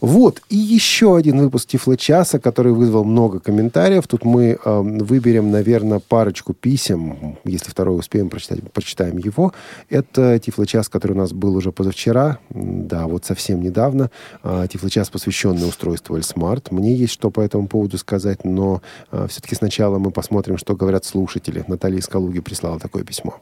[0.00, 4.06] Вот, и еще один выпуск Тифло часа, который вызвал много комментариев.
[4.06, 7.36] Тут мы э, выберем, наверное, парочку писем.
[7.44, 9.52] Если второй успеем прочитать, прочитаем его.
[9.90, 12.38] Это Тифло час, который у нас был уже позавчера.
[12.50, 14.10] Да, вот совсем недавно.
[14.42, 16.70] А, Тифло час, посвященный устройству Эльсмарт.
[16.70, 21.04] Мне есть что по этому поводу сказать, но э, все-таки сначала мы посмотрим, что говорят
[21.04, 21.64] слушатели.
[21.66, 23.40] Наталья из Калуги прислала такое письмо.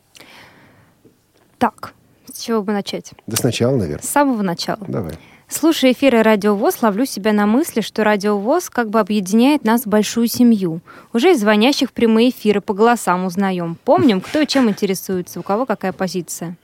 [1.58, 1.92] Так,
[2.32, 3.12] с чего бы начать?
[3.26, 4.02] Да сначала, наверное.
[4.02, 4.84] С самого начала.
[4.88, 5.18] Давай.
[5.48, 9.82] Слушая эфиры Радио ВОЗ, ловлю себя на мысли, что Радио ВОЗ как бы объединяет нас
[9.82, 10.80] в большую семью.
[11.12, 13.76] Уже из звонящих в прямые эфиры по голосам узнаем.
[13.84, 16.56] Помним, кто и чем интересуется, у кого какая позиция.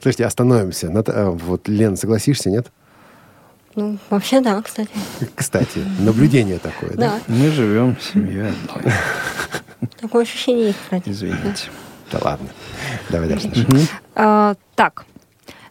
[0.00, 0.86] Слушайте, остановимся.
[0.88, 2.72] Э, Вот, Лен, согласишься, нет?
[3.76, 4.90] Ну, вообще, да, кстати.
[5.34, 6.96] Кстати, наблюдение такое, да?
[6.96, 8.92] Да, Мы живем семьей одной.
[10.00, 11.08] такое ощущение есть, кстати.
[11.10, 11.68] Извините.
[12.10, 12.48] Да ладно.
[13.10, 13.52] Давай дальше.
[14.16, 15.04] А, так,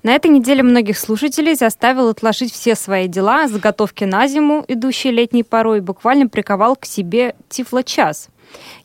[0.04, 5.44] на этой неделе многих слушателей заставил отложить все свои дела, заготовки на зиму, идущие летней
[5.44, 8.30] порой, буквально приковал к себе Тифло-час.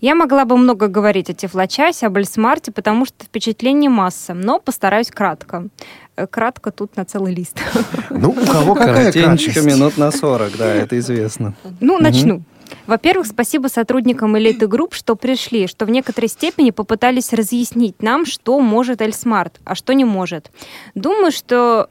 [0.01, 5.11] Я могла бы много говорить о Тифло-часе, об Эльсмарте, потому что впечатлений масса, но постараюсь
[5.11, 5.69] кратко.
[6.17, 7.59] Э, Кратко тут на целый лист.
[8.11, 9.65] Ну, у кого какая краткость?
[9.65, 11.55] минут на 40, да, это известно.
[11.81, 12.43] Ну, начну.
[12.87, 18.61] Во-первых, спасибо сотрудникам элиты групп, что пришли, что в некоторой степени попытались разъяснить нам, что
[18.61, 20.51] может Эльсмарт, а что не может.
[20.95, 21.89] Думаю, что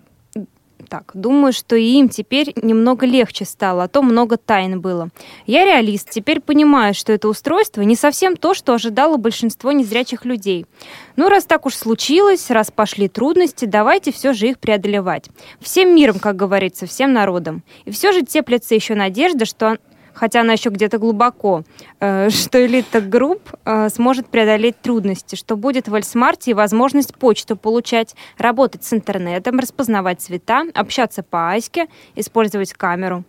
[0.90, 5.10] так, думаю, что и им теперь немного легче стало, а то много тайн было.
[5.48, 10.68] Я реалист, теперь понимаю, что это устройство не совсем то, что ожидало большинство незрячих людей.
[11.16, 15.30] Ну, раз так уж случилось, раз пошли трудности, давайте все же их преодолевать.
[15.60, 17.64] Всем миром, как говорится, всем народом.
[17.86, 19.78] И все же теплится еще надежда, что
[20.14, 21.64] хотя она еще где-то глубоко,
[22.00, 27.56] э, что элита групп э, сможет преодолеть трудности, что будет в Эльсмарте и возможность почту
[27.56, 33.24] получать, работать с интернетом, распознавать цвета, общаться по аське, использовать камеру.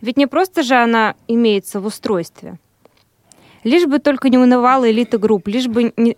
[0.00, 2.58] Ведь не просто же она имеется в устройстве.
[3.64, 6.16] Лишь бы только не унывала элита групп, лишь бы не,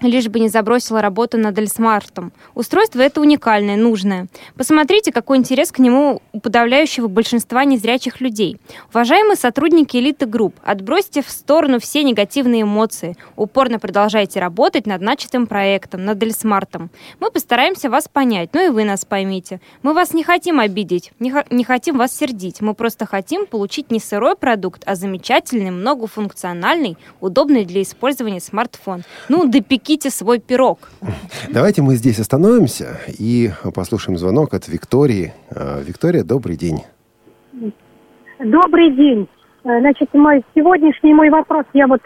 [0.00, 2.32] лишь бы не забросила работу над Эльсмартом.
[2.54, 4.28] Устройство это уникальное, нужное.
[4.56, 8.58] Посмотрите, какой интерес к нему у подавляющего большинства незрячих людей.
[8.90, 13.16] Уважаемые сотрудники элиты групп, отбросьте в сторону все негативные эмоции.
[13.36, 16.90] Упорно продолжайте работать над начатым проектом, над Эльсмартом.
[17.20, 19.60] Мы постараемся вас понять, ну и вы нас поймите.
[19.82, 22.60] Мы вас не хотим обидеть, не, хо- не хотим вас сердить.
[22.60, 29.02] Мы просто хотим получить не сырой продукт, а замечательный, многофункциональный, удобный для использования смартфон.
[29.28, 29.48] Ну,
[29.86, 30.78] допеките свой пирог.
[31.50, 35.32] Давайте мы здесь остановимся и послушаем звонок от Виктории.
[35.50, 36.82] А, Виктория, добрый день.
[38.38, 39.28] Добрый день.
[39.64, 42.02] Э, Значит, мой сегодняшний мой вопрос, я вот,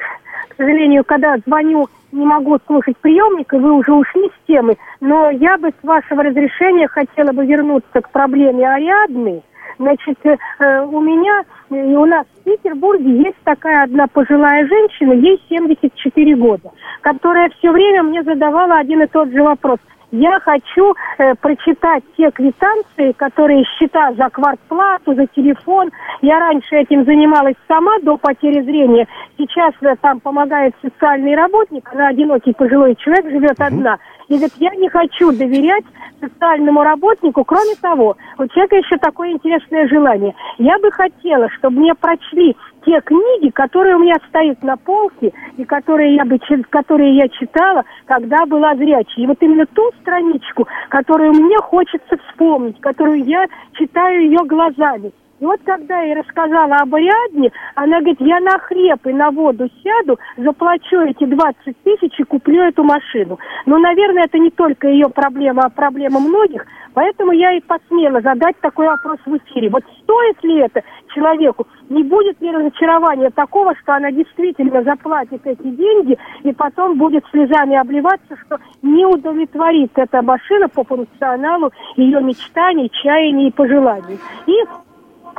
[0.48, 5.30] к сожалению, когда звоню, не могу слушать приемник, и вы уже ушли с темы, но
[5.30, 9.42] я бы с вашего разрешения хотела бы вернуться к проблеме Ариадны.
[9.78, 15.12] Значит, э, э, у меня и у нас в Петербурге есть такая одна пожилая женщина,
[15.12, 19.78] ей 74 года, которая все время мне задавала один и тот же вопрос.
[20.12, 25.90] Я хочу э, прочитать те квитанции, которые счета за квартплату, за телефон.
[26.20, 29.06] Я раньше этим занималась сама до потери зрения.
[29.38, 31.88] Сейчас э, там помогает социальный работник.
[31.92, 33.98] Она одинокий пожилой человек, живет одна.
[34.30, 35.84] И говорит, я не хочу доверять
[36.20, 37.42] социальному работнику.
[37.42, 40.36] Кроме того, у человека еще такое интересное желание.
[40.58, 42.56] Я бы хотела, чтобы мне прочли
[42.86, 46.38] те книги, которые у меня стоят на полке и которые я, бы,
[46.70, 49.24] которые я читала, когда была зрячей.
[49.24, 55.10] И вот именно ту страничку, которую мне хочется вспомнить, которую я читаю ее глазами.
[55.40, 59.68] И вот когда я рассказала об Ариадне, она говорит, я на хлеб и на воду
[59.82, 63.38] сяду, заплачу эти 20 тысяч и куплю эту машину.
[63.64, 66.66] Но, наверное, это не только ее проблема, а проблема многих.
[66.92, 69.70] Поэтому я и посмела задать такой вопрос в эфире.
[69.70, 70.82] Вот стоит ли это
[71.14, 71.66] человеку?
[71.88, 77.76] Не будет ли разочарования такого, что она действительно заплатит эти деньги и потом будет слезами
[77.76, 84.18] обливаться, что не удовлетворит эта машина по функционалу ее мечтаний, чаяний и пожеланий?
[84.46, 84.52] И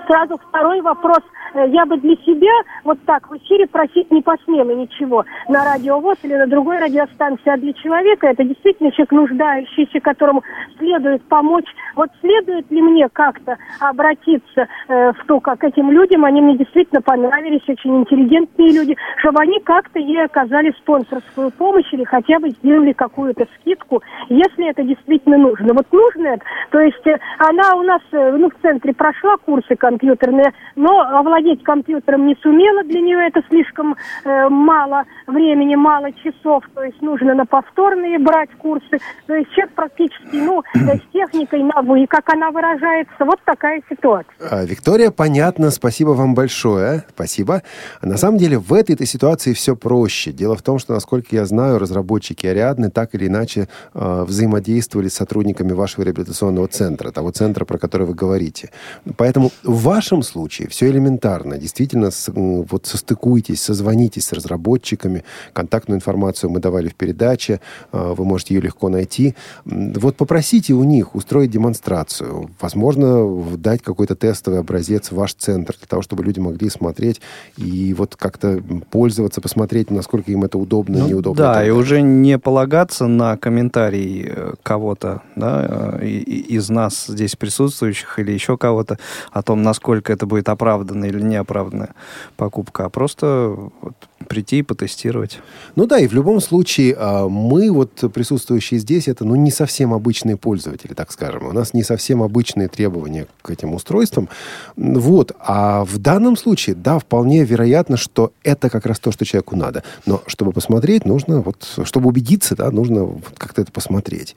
[0.07, 1.21] Сразу второй вопрос.
[1.53, 2.51] Э, Я бы для себя
[2.83, 7.57] вот так в эфире просить не посмела ничего на радиовоз или на другой радиостанции, а
[7.57, 10.43] для человека это действительно человек нуждающийся, которому
[10.77, 11.67] следует помочь.
[11.95, 17.01] Вот следует ли мне как-то обратиться э, в то, как этим людям, они мне действительно
[17.01, 22.93] понравились, очень интеллигентные люди, чтобы они как-то ей оказали спонсорскую помощь или хотя бы сделали
[22.93, 25.73] какую-то скидку, если это действительно нужно.
[25.73, 29.75] Вот нужно это, то есть э, она у нас э, ну, в центре прошла курсы
[29.81, 36.63] компьютерные, но овладеть компьютером не сумела, для нее это слишком э, мало времени, мало часов,
[36.75, 41.63] то есть нужно на повторные брать курсы, то есть человек практически, ну, э, с техникой
[41.63, 44.31] на вы, как она выражается, вот такая ситуация.
[44.39, 47.03] А, Виктория, понятно, спасибо вам большое.
[47.09, 47.63] Спасибо.
[48.01, 50.31] На самом деле в этой-то ситуации все проще.
[50.31, 55.15] Дело в том, что, насколько я знаю, разработчики Ариадны так или иначе э, взаимодействовали с
[55.15, 58.69] сотрудниками вашего реабилитационного центра, того центра, про который вы говорите.
[59.17, 61.57] Поэтому в вашем случае все элементарно.
[61.57, 65.23] Действительно, вот состыкуйтесь, созвонитесь с разработчиками.
[65.53, 67.59] Контактную информацию мы давали в передаче.
[67.91, 69.35] э, Вы можете ее легко найти.
[69.65, 72.49] Вот попросите у них устроить демонстрацию.
[72.59, 73.25] Возможно,
[73.57, 77.21] дать какой-то тестовый образец в ваш центр, для того, чтобы люди могли смотреть
[77.57, 81.43] и вот как-то пользоваться, посмотреть, насколько им это удобно, Ну, неудобно.
[81.43, 88.19] Да, и уже не полагаться на комментарий э, кого-то да, э, из нас здесь присутствующих
[88.19, 88.97] или еще кого-то
[89.31, 91.93] о том, насколько это будет оправданная или неоправданная
[92.37, 93.93] покупка, а просто вот
[94.27, 95.39] прийти и потестировать.
[95.75, 99.93] Ну да, и в любом случае а, мы, вот присутствующие здесь, это ну, не совсем
[99.93, 101.47] обычные пользователи, так скажем.
[101.47, 104.29] У нас не совсем обычные требования к этим устройствам.
[104.75, 105.33] Вот.
[105.39, 109.83] А в данном случае, да, вполне вероятно, что это как раз то, что человеку надо.
[110.05, 114.35] Но чтобы посмотреть, нужно, вот, чтобы убедиться, да, нужно вот как-то это посмотреть.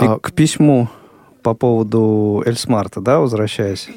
[0.00, 0.88] И А, к письму
[1.42, 3.88] по поводу Эльсмарта, да, возвращаясь,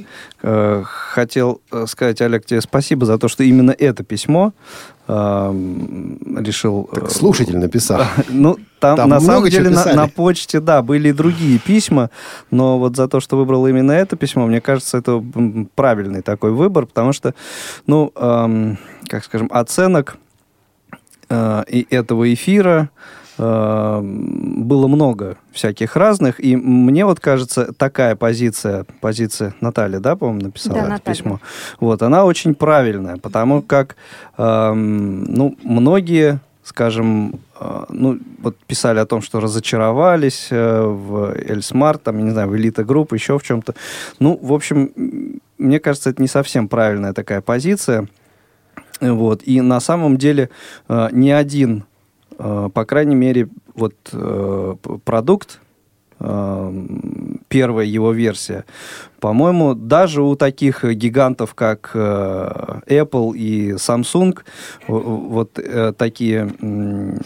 [0.42, 4.54] э, хотел э, сказать, Олег, тебе спасибо за то, что именно это письмо
[5.08, 5.14] э,
[6.38, 6.90] решил...
[6.92, 8.02] э, так слушатель написал.
[8.30, 12.10] Ну, там, Там на самом деле на, на почте, да, были и другие письма,
[12.52, 15.24] но вот за то, что выбрал именно это письмо, мне кажется, это
[15.76, 17.34] правильный такой выбор, потому что,
[17.88, 18.78] ну, эм,
[19.08, 20.18] как скажем, оценок
[21.30, 28.86] э, и этого эфира э, было много всяких разных, и мне вот кажется, такая позиция,
[29.02, 31.16] позиция Наталья, да, по-моему, написала Да, это Наталья.
[31.18, 31.40] письмо,
[31.80, 33.96] вот, она очень правильная, потому как,
[34.38, 42.02] эм, ну, многие скажем, э, ну, вот писали о том, что разочаровались э, в Эльсмарт,
[42.02, 43.76] там, я не знаю, в Элита Групп, еще в чем-то.
[44.20, 44.92] Ну, в общем,
[45.60, 48.08] мне кажется, это не совсем правильная такая позиция.
[49.00, 49.42] Вот.
[49.46, 50.50] И на самом деле
[50.90, 51.86] э, ни один,
[52.38, 55.60] по крайней мере, вот э, продукт,
[56.20, 56.86] э,
[57.48, 58.66] первая его версия,
[59.20, 64.38] по-моему, даже у таких гигантов, как э, Apple и Samsung,
[64.88, 67.18] вот э, такие э,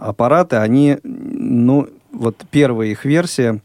[0.00, 3.60] аппараты, они, ну, вот первая их версия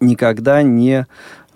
[0.00, 1.06] никогда не э,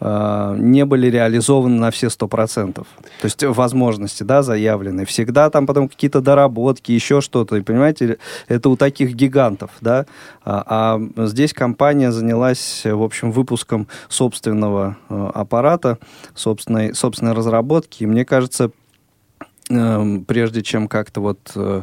[0.01, 2.87] не были реализованы на все сто процентов.
[3.21, 5.05] То есть возможности, да, заявлены.
[5.05, 7.57] Всегда там потом какие-то доработки, еще что-то.
[7.57, 10.07] И понимаете, это у таких гигантов, да.
[10.45, 15.99] А, а здесь компания занялась, в общем, выпуском собственного э, аппарата,
[16.35, 18.03] собственной, собственной разработки.
[18.03, 18.71] И мне кажется,
[19.69, 21.83] эм, прежде чем как-то вот э,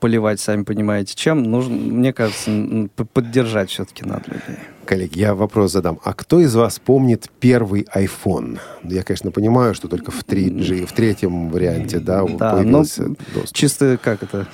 [0.00, 4.58] поливать, сами понимаете, чем, нужно, мне кажется, поддержать все-таки надо людей.
[4.86, 5.98] Коллеги, я вопрос задам.
[6.02, 8.58] А кто из вас помнит первый iPhone?
[8.84, 13.54] Я, конечно, понимаю, что только в 3G, в третьем варианте, да, Да, появился ну, доступ.
[13.54, 14.46] чисто как это,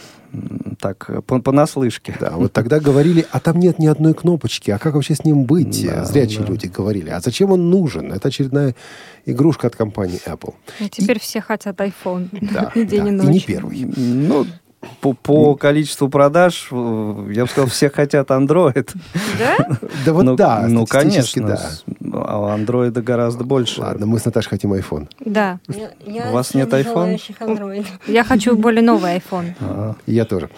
[0.80, 2.16] так, по- понаслышке.
[2.18, 5.44] Да, вот тогда говорили, а там нет ни одной кнопочки, а как вообще с ним
[5.44, 5.86] быть?
[5.86, 6.48] Да, Зрячие да.
[6.48, 7.10] люди говорили.
[7.10, 8.12] А зачем он нужен?
[8.12, 8.74] Это очередная
[9.26, 10.54] игрушка от компании Apple.
[10.80, 12.28] И теперь все хотят iPhone.
[12.52, 13.28] Да, И день да, и и ночь.
[13.34, 13.84] не первый.
[13.96, 14.44] Ну,
[15.00, 18.88] по, по количеству продаж, э, я бы сказал, все хотят Android.
[19.38, 19.78] Да?
[20.04, 21.46] Да вот ну, да, ну, конечно.
[21.46, 21.70] да.
[22.12, 23.80] А у Android гораздо больше.
[23.80, 25.08] Ладно, мы с Наташей хотим iPhone.
[25.24, 25.58] Да.
[26.06, 27.86] Я, У вас нет iPhone?
[28.06, 29.54] Я хочу более новый iPhone.
[29.76, 30.50] А, Я тоже.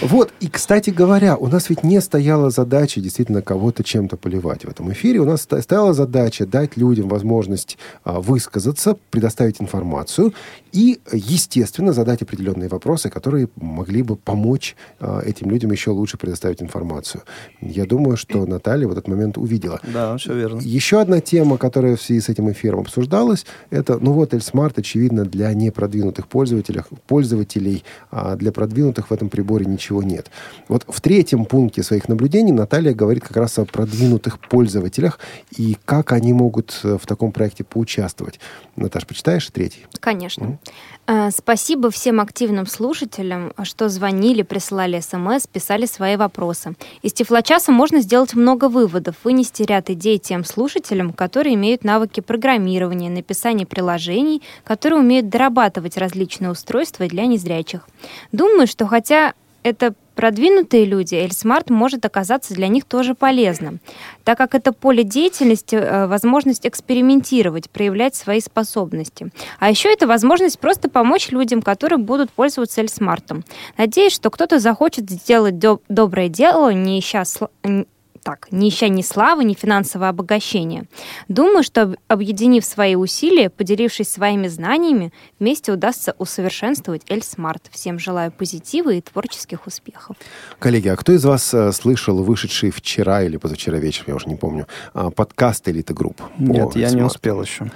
[0.00, 4.68] Вот, и, кстати говоря, у нас ведь не стояла задача действительно кого-то чем-то поливать в
[4.68, 5.18] этом эфире.
[5.20, 10.32] У нас стояла задача дать людям возможность а, высказаться, предоставить информацию
[10.72, 16.62] и, естественно, задать определенные вопросы, которые могли бы помочь а, этим людям еще лучше предоставить
[16.62, 17.22] информацию.
[17.60, 19.80] Я думаю, что Наталья в этот момент увидела.
[19.92, 20.60] да, все верно.
[20.60, 25.24] Еще одна тема, которая в связи с этим эфиром обсуждалась, это, ну вот, Эльсмарт, очевидно,
[25.24, 30.30] для непродвинутых пользователей, пользователей, а для продвинутых в этом приборе ничего нет.
[30.68, 35.18] Вот в третьем пункте своих наблюдений Наталья говорит как раз о продвинутых пользователях
[35.56, 38.40] и как они могут э, в таком проекте поучаствовать.
[38.76, 39.86] Наташ, почитаешь третий?
[39.98, 40.58] Конечно.
[41.06, 46.74] Э, Спасибо всем активным слушателям, что звонили, присылали смс, писали свои вопросы.
[47.02, 53.10] Из Тифлочаса можно сделать много выводов, вынести ряд идей тем слушателям, которые имеют навыки программирования,
[53.10, 57.88] написания приложений, которые умеют дорабатывать различные устройства для незрячих.
[58.30, 63.80] Думаю, что хотя это продвинутые люди, Эльсмарт может оказаться для них тоже полезным,
[64.22, 69.30] так как это поле деятельности, э, возможность экспериментировать, проявлять свои способности.
[69.60, 73.44] А еще это возможность просто помочь людям, которые будут пользоваться Эльсмартом.
[73.78, 77.22] Надеюсь, что кто-то захочет сделать доб- доброе дело, не ища
[77.62, 77.86] н-
[78.22, 80.84] так, не ища ни славы, ни финансового обогащения.
[81.28, 87.68] Думаю, что об- объединив свои усилия, поделившись своими знаниями, вместе удастся усовершенствовать Эльсмарт.
[87.70, 90.16] Всем желаю позитива и творческих успехов.
[90.58, 94.36] Коллеги, а кто из вас э, слышал вышедший вчера или позавчера вечером, я уже не
[94.36, 96.20] помню, а, подкаст «Элита Групп»?
[96.38, 97.70] Нет, я не успел еще.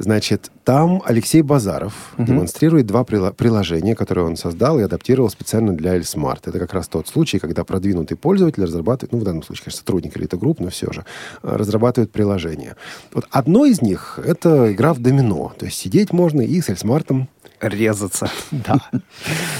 [0.00, 2.26] Значит, там Алексей Базаров Мгм.
[2.26, 6.46] демонстрирует два приложения, которые он создал и адаптировал специально для Эльсмарт.
[6.46, 10.16] Это как раз тот случай, когда продвинутый пользователь разрабатывает, ну, в данном случае, конечно, сотрудник
[10.16, 11.04] элиты групп, но все же,
[11.42, 12.76] э, разрабатывает приложение.
[13.12, 15.52] Вот одно из них— это игра в домино.
[15.58, 17.28] То есть сидеть можно и с Эльсмартом
[17.60, 18.30] Резаться.
[18.52, 18.76] да,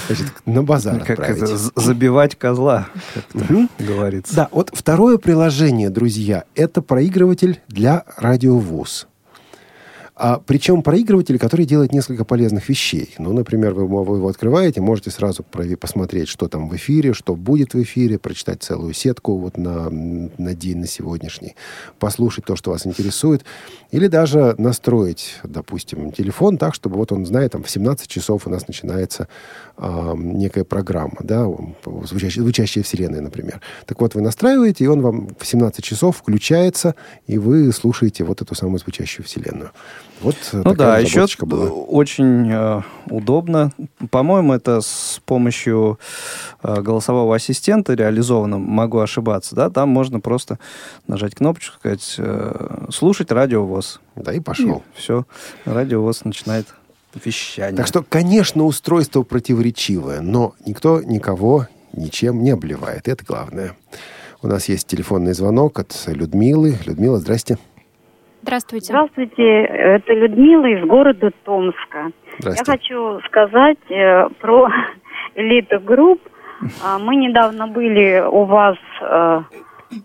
[0.07, 1.43] значит, на базар Как отправить.
[1.43, 3.45] это, забивать козла, как
[3.77, 4.33] говорится.
[4.37, 9.08] Да, вот второе приложение, друзья, это проигрыватель для радиовоз.
[10.21, 13.15] А, причем проигрыватель, который делает несколько полезных вещей.
[13.19, 17.73] Ну, например, вы, вы его открываете, можете сразу посмотреть, что там в эфире, что будет
[17.73, 21.55] в эфире, прочитать целую сетку вот на, на день, на сегодняшний,
[21.99, 23.45] послушать то, что вас интересует,
[23.91, 28.49] или даже настроить, допустим, телефон так, чтобы вот он знает, там в 17 часов у
[28.49, 29.29] нас начинается
[29.81, 31.47] некая программа, да,
[32.03, 33.61] звучащая, звучащая вселенная, например.
[33.85, 36.95] Так вот, вы настраиваете, и он вам в 17 часов включается,
[37.27, 39.71] и вы слушаете вот эту самую звучащую вселенную.
[40.21, 41.69] Вот э, Ну да, еще была.
[41.69, 43.71] очень э, удобно.
[44.11, 45.97] По-моему, это с помощью
[46.61, 50.59] э, голосового ассистента реализовано, могу ошибаться, да, там можно просто
[51.07, 54.01] нажать кнопочку, сказать, э, слушать радиовоз.
[54.15, 54.83] Да, и пошел.
[54.93, 55.25] все,
[55.63, 56.67] радиовоз начинает
[57.23, 57.75] вещание.
[57.75, 63.07] Так что, конечно, устройство противоречивое, но никто никого ничем не обливает.
[63.07, 63.75] Это главное.
[64.41, 66.75] У нас есть телефонный звонок от Людмилы.
[66.85, 67.57] Людмила, здрасте.
[68.41, 68.85] Здравствуйте.
[68.85, 72.11] Здравствуйте, это Людмила из города Томска.
[72.39, 72.63] Здрасте.
[72.65, 74.69] Я хочу сказать э, про
[75.35, 76.21] элиту групп.
[76.83, 79.41] А, Мы недавно были у вас э,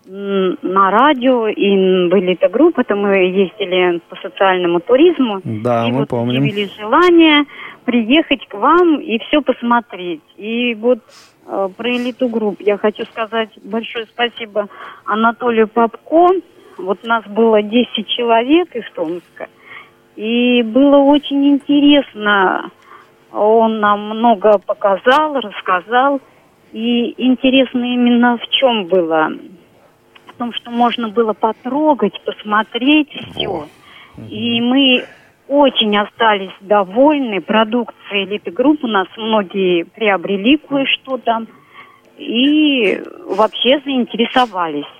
[0.07, 5.41] на радио, и были это группа, это мы ездили по социальному туризму.
[5.43, 6.43] Да, и мы вот помним.
[6.43, 7.45] изъявили желание
[7.85, 10.23] приехать к вам и все посмотреть.
[10.37, 10.99] И вот
[11.47, 14.67] э, про элиту групп я хочу сказать большое спасибо
[15.05, 16.29] Анатолию Попко.
[16.77, 19.47] Вот нас было 10 человек из Томска.
[20.15, 22.71] И было очень интересно.
[23.31, 26.19] Он нам много показал, рассказал.
[26.73, 29.29] И интересно именно в чем было?
[30.35, 33.67] В том, что можно было потрогать, посмотреть все.
[34.29, 35.05] И мы
[35.47, 38.83] очень остались довольны продукцией элиты групп.
[38.83, 41.47] У нас многие приобрели кое-что там
[42.17, 44.91] и вообще заинтересовались.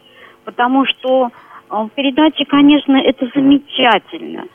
[0.46, 1.32] Потому что
[1.70, 4.46] э, передачи, конечно, это замечательно.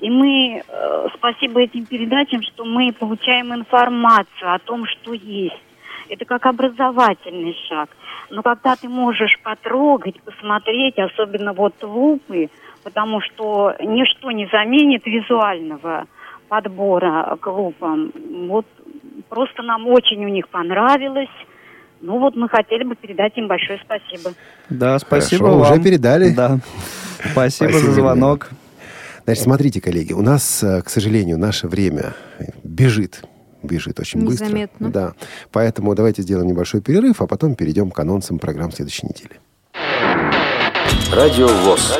[0.00, 5.60] И мы, э, спасибо этим передачам, что мы получаем информацию о том, что есть.
[6.08, 7.90] Это как образовательный шаг.
[8.30, 12.48] Но когда ты можешь потрогать, посмотреть, особенно вот лупы,
[12.82, 16.06] потому что ничто не заменит визуального
[16.48, 18.12] подбора к лупам.
[18.48, 18.66] Вот
[19.28, 21.28] просто нам очень у них понравилось.
[22.00, 24.34] Ну вот мы хотели бы передать им большое спасибо.
[24.68, 25.72] Да, спасибо Хорошо, вам.
[25.72, 26.30] уже передали.
[26.34, 26.58] Да.
[27.30, 28.50] Спасибо, Спасибо, за звонок.
[29.24, 32.14] Значит, смотрите, коллеги, у нас, э, к сожалению, наше время
[32.64, 33.22] бежит.
[33.62, 34.46] Бежит очень быстро.
[34.46, 34.90] Незаметно.
[34.90, 35.12] Да.
[35.50, 39.40] Поэтому давайте сделаем небольшой перерыв, а потом перейдем к анонсам программ следующей недели.
[41.12, 41.98] Радио ВОЗ.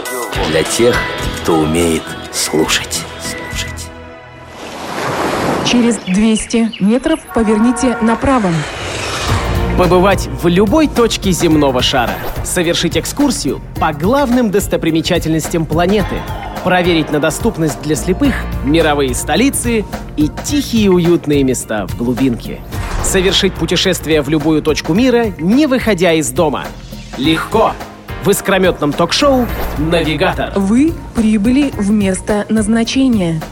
[0.51, 0.97] Для тех,
[1.43, 2.03] кто умеет
[2.33, 3.03] слушать.
[3.21, 3.89] Слушать.
[5.67, 8.51] Через 200 метров поверните направо.
[9.79, 12.15] Побывать в любой точке земного шара.
[12.45, 16.17] Совершить экскурсию по главным достопримечательностям планеты.
[16.65, 18.35] Проверить на доступность для слепых
[18.65, 19.85] мировые столицы
[20.17, 22.61] и тихие уютные места в глубинке.
[23.03, 26.65] Совершить путешествие в любую точку мира, не выходя из дома.
[27.19, 27.73] Легко!
[28.23, 29.47] В искрометном ток-шоу
[29.79, 30.53] «Навигатор».
[30.55, 33.43] Вы прибыли в место назначения.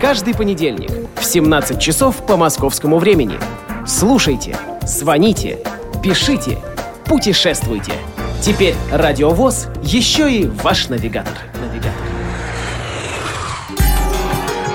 [0.00, 3.34] Каждый понедельник в 17 часов по московскому времени.
[3.84, 4.56] Слушайте,
[4.86, 5.58] звоните,
[6.00, 6.58] пишите,
[7.06, 7.92] путешествуйте.
[8.40, 11.34] Теперь Радиовоз еще и ваш навигатор.
[11.54, 12.03] Навигатор.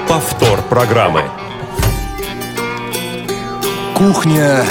[0.09, 1.21] Повтор программы.
[3.93, 4.65] Кухня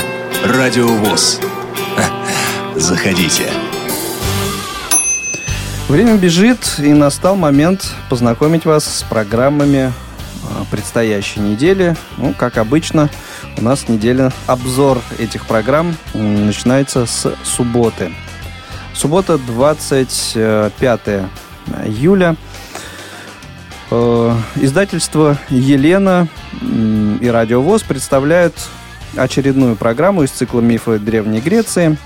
[0.45, 1.39] Радио ВОЗ.
[2.75, 3.45] Заходите.
[5.89, 9.93] Время бежит, и настал момент познакомить вас с программами
[10.43, 11.95] а, предстоящей недели.
[12.17, 13.09] Ну, как обычно,
[13.59, 18.13] у нас неделя обзор этих программ начинается с субботы.
[18.93, 21.01] Суббота, 25
[21.85, 22.35] июля.
[23.91, 26.29] Э, Издательство «Елена»
[26.61, 28.55] и «Радио ВОЗ» представляют
[29.17, 31.97] очередную программу из цикла «Мифы Древней Греции».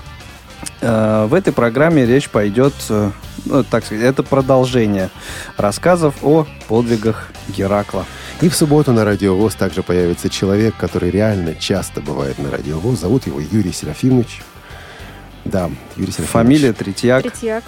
[0.81, 3.11] Э, В этой программе речь пойдет, э,
[3.45, 5.09] ну, так сказать, это продолжение
[5.57, 8.05] рассказов о подвигах Геракла.
[8.41, 12.79] И в субботу на Радио ВОЗ также появится человек, который реально часто бывает на Радио
[12.79, 13.01] ВОЗ.
[13.01, 14.41] Зовут его Юрий Серафимович.
[15.45, 16.29] Да, Юрий Серафимович.
[16.29, 17.23] Фамилия Третьяк.
[17.23, 17.63] Третьяк.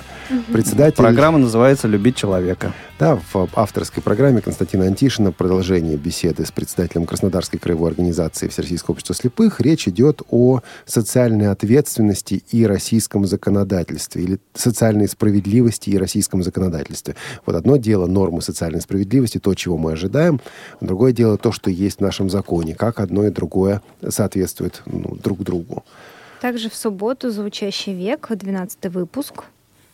[0.51, 0.95] Председатель...
[0.95, 2.73] Программа называется «Любить человека».
[2.97, 9.13] Да, в авторской программе Константина Антишина продолжение беседы с председателем Краснодарской краевой организации Всероссийского общества
[9.13, 17.15] слепых речь идет о социальной ответственности и российском законодательстве, или социальной справедливости и российском законодательстве.
[17.45, 20.39] Вот одно дело нормы социальной справедливости, то, чего мы ожидаем,
[20.80, 25.43] другое дело то, что есть в нашем законе, как одно и другое соответствует ну, друг
[25.43, 25.84] другу.
[26.45, 29.45] Также в субботу «Звучащий век», 12 выпуск.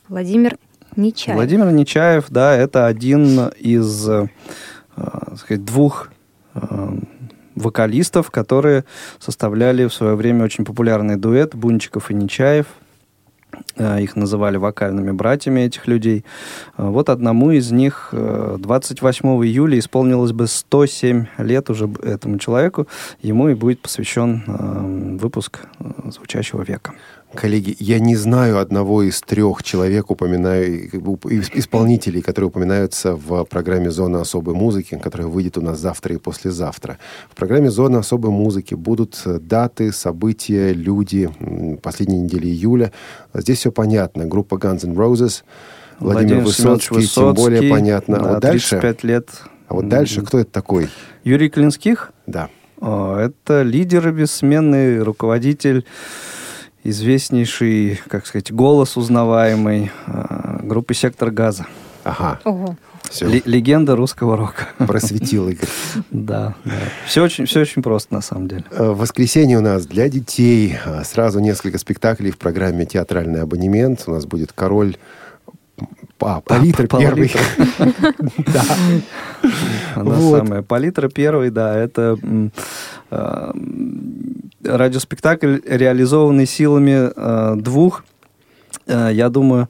[0.10, 0.58] Владимир
[0.98, 1.38] Нечаев.
[1.38, 4.28] Владимир Нечаев, да, это один из э,
[4.98, 6.12] так сказать, двух
[6.54, 6.60] э,
[7.56, 8.84] вокалистов, которые
[9.18, 12.66] составляли в свое время очень популярный дуэт Бунчиков и Нечаев.
[13.78, 16.26] Э, Их называли вокальными братьями этих людей.
[16.78, 22.88] Э, Вот одному из них э, 28 июля исполнилось бы 107 лет уже этому человеку.
[23.22, 26.94] Ему и будет посвящен э, выпуск э, «Звучащего века».
[27.34, 30.90] Коллеги, я не знаю одного из трех человек, упоминаю,
[31.54, 36.98] исполнителей, которые упоминаются в программе «Зона особой музыки», которая выйдет у нас завтра и послезавтра.
[37.30, 41.30] В программе «Зона особой музыки» будут э, даты, события, люди
[41.82, 42.92] последней недели июля.
[43.34, 44.26] Здесь все понятно.
[44.26, 45.44] Группа Guns N' Roses,
[46.00, 48.18] Владимир, Владимир Семенович Высоцкий, тем более Высоцкий, понятно.
[48.18, 48.70] а да, вот дальше...
[48.80, 49.30] 35 лет.
[49.68, 50.90] А вот дальше кто это такой?
[51.24, 52.12] Юрий Клинских?
[52.28, 52.50] Да.
[52.82, 55.86] О, Это лидер и бессменный руководитель,
[56.84, 61.68] известнейший, как сказать, голос узнаваемый э, группы «Сектор газа».
[62.04, 62.40] Ага.
[62.44, 62.76] Ого.
[63.22, 64.68] Ле- Легенда русского рока.
[64.80, 65.70] Просветил Игорь.
[66.10, 66.72] Да, да.
[67.06, 68.64] Все очень, все очень просто, на самом деле.
[68.72, 74.04] Э, В воскресенье у нас для детей а, сразу несколько спектаклей в программе «Театральный абонемент».
[74.08, 74.98] У нас будет «Король...»
[76.22, 77.32] А, Палитра первый.
[78.54, 78.64] Да.
[79.96, 80.62] Она самая.
[80.62, 82.52] Палитра первый, да, это м,
[84.64, 88.04] радиоспектакль, реализованный силами э, двух,
[88.88, 89.70] э, я думаю,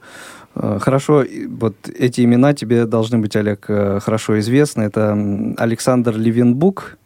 [0.54, 4.82] хорошо, вот эти имена тебе должны быть, Олег, хорошо известны.
[4.82, 5.16] Это
[5.56, 6.98] Александр Левинбук,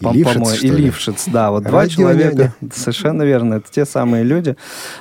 [0.00, 0.76] И по- Лившиц, и ли?
[0.84, 4.56] Лившиц, да, вот два человека, совершенно верно, это те самые люди.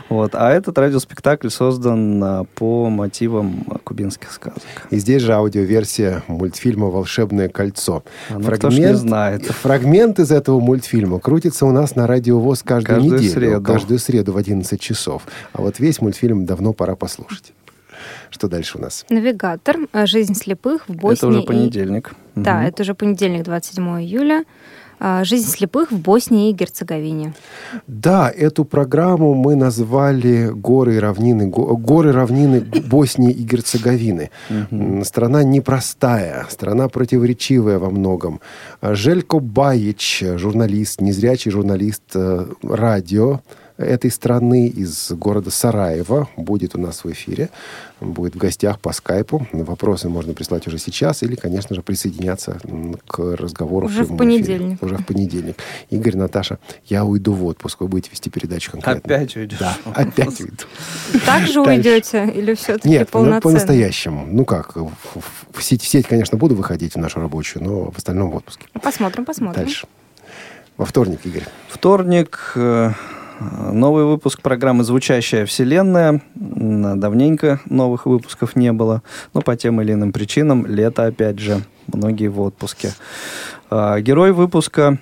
[0.09, 0.31] Вот.
[0.33, 4.61] А этот радиоспектакль создан а, по мотивам кубинских сказок.
[4.89, 8.03] И здесь же аудиоверсия мультфильма «Волшебное кольцо».
[8.29, 9.45] А ну, ж не знает.
[9.45, 13.33] фрагмент из этого мультфильма крутится у нас на Радио ВОЗ каждую, Каждую неделю.
[13.33, 13.61] среду.
[13.63, 15.23] Каждую среду в 11 часов.
[15.53, 17.53] А вот весь мультфильм давно пора послушать.
[18.29, 19.05] Что дальше у нас?
[19.09, 19.77] Навигатор.
[20.05, 21.17] Жизнь слепых в Боснии.
[21.17, 22.11] Это уже и- понедельник.
[22.35, 24.43] Да, это уже понедельник, 27 июля.
[24.99, 27.33] А, Жизнь слепых в Боснии и Герцеговине.
[27.87, 34.31] Да, эту программу мы назвали «Горы и равнины, го- горы, равнины Боснии и Герцеговины».
[35.03, 38.39] Страна непростая, страна противоречивая во многом.
[38.81, 43.41] Желько Баич, журналист, незрячий журналист э, радио
[43.77, 47.49] этой страны из города Сараево, будет у нас в эфире,
[47.99, 49.47] будет в гостях по скайпу.
[49.51, 52.57] Вопросы можно прислать уже сейчас или, конечно же, присоединяться
[53.07, 54.43] к разговору Уже в прямом эфире.
[54.43, 54.83] понедельник.
[54.83, 55.57] Уже в понедельник.
[55.91, 57.81] Игорь, Наташа, я уйду в отпуск.
[57.81, 59.15] Вы будете вести передачу конкретно.
[59.15, 59.59] Опять уйдешь?
[59.59, 60.63] Да, опять уйду.
[61.25, 64.25] Так же уйдете или все-таки Нет, ну, по-настоящему.
[64.27, 67.91] Ну как, в, в- в сеть, в сеть, конечно, буду выходить в нашу рабочую, но
[67.91, 68.65] в остальном в отпуске.
[68.81, 69.63] Посмотрим, посмотрим.
[69.65, 69.87] Дальше.
[70.77, 71.45] Во вторник, Игорь.
[71.69, 72.53] Вторник.
[73.39, 76.21] Новый выпуск программы «Звучащая вселенная».
[76.35, 79.03] Давненько новых выпусков не было.
[79.33, 80.65] Но по тем или иным причинам.
[80.65, 81.61] Лето, опять же.
[81.87, 82.93] Многие в отпуске.
[83.69, 84.97] А, Герой выпуска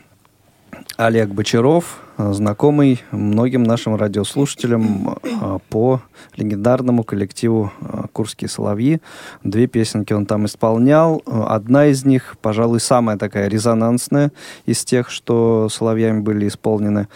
[0.98, 6.02] Олег Бочаров, знакомый многим нашим радиослушателям э, по
[6.38, 9.02] легендарному коллективу э, «Курские соловьи».
[9.44, 11.22] Две песенки он там исполнял.
[11.26, 14.32] Одна из них, пожалуй, самая такая резонансная
[14.66, 17.08] из тех, что соловьями были исполнены.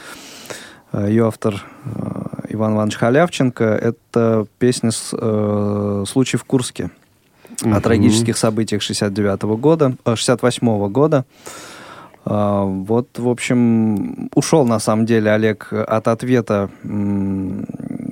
[0.92, 1.90] Э, Ее автор э,
[2.50, 3.64] Иван Иванович Халявченко.
[3.64, 6.90] Это песня с, э, «Случай в Курске»
[7.62, 7.82] о Мгм.
[7.82, 11.26] трагических событиях 69 года, э, 68 года.
[12.26, 16.70] А, Вот, в общем, ушел на самом деле Олег от ответа,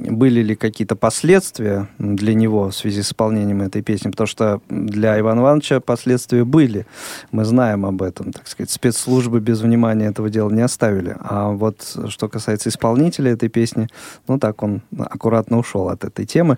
[0.09, 5.19] были ли какие-то последствия для него в связи с исполнением этой песни, потому что для
[5.19, 6.85] Ивана Ивановича последствия были.
[7.31, 8.69] Мы знаем об этом, так сказать.
[8.69, 11.15] Спецслужбы без внимания этого дела не оставили.
[11.19, 13.87] А вот что касается исполнителя этой песни,
[14.27, 16.57] ну так он аккуратно ушел от этой темы.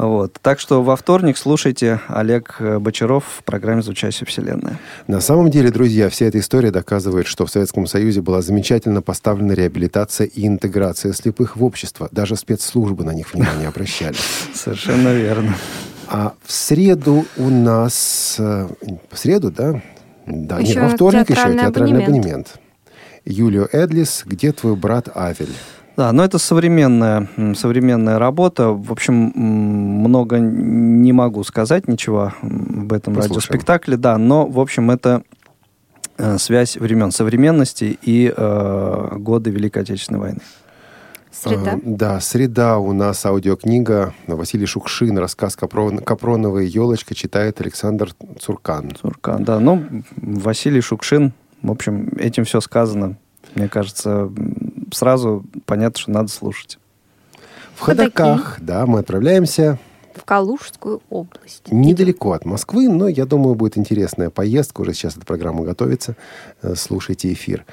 [0.00, 0.38] Вот.
[0.40, 4.78] Так что во вторник слушайте Олег э, Бочаров в программе «Звучащая вселенная».
[5.06, 9.52] На самом деле, друзья, вся эта история доказывает, что в Советском Союзе была замечательно поставлена
[9.52, 12.08] реабилитация и интеграция слепых в общество.
[12.12, 14.16] Даже спецслужбы на них внимание обращали.
[14.54, 15.54] Совершенно верно.
[16.08, 18.36] А в среду у нас...
[18.38, 18.68] э,
[19.10, 19.82] В среду, да?
[20.26, 22.08] Да, Еще нет, во вторник еще театральный театральный абонемент.
[22.08, 22.60] абонемент.
[23.26, 25.52] Юлио Эдлис, где твой брат Авель?
[26.00, 28.70] Да, но это современная, современная работа.
[28.70, 33.34] В общем, много не могу сказать ничего об этом Послушаем.
[33.34, 35.24] радиоспектакле, да, но, в общем, это
[36.16, 40.40] э, связь времен современности и э, годы Великой Отечественной войны.
[41.30, 41.72] Среда.
[41.72, 48.92] А, да, среда у нас аудиокнига Василий Шукшин, рассказ Капрон, «Капроновая елочка» читает Александр Цуркан.
[48.98, 49.60] Цуркан, да.
[49.60, 49.84] Ну,
[50.16, 53.18] Василий Шукшин, в общем, этим все сказано.
[53.54, 54.30] Мне кажется,
[54.94, 56.78] сразу понятно, что надо слушать.
[57.74, 59.78] В Ходоках, да, мы отправляемся
[60.14, 61.62] В Калужскую область.
[61.70, 64.82] недалеко от Москвы, но я думаю, будет интересная поездка.
[64.82, 66.14] Уже сейчас эта программа готовится.
[66.62, 67.64] Э, Слушайте эфир.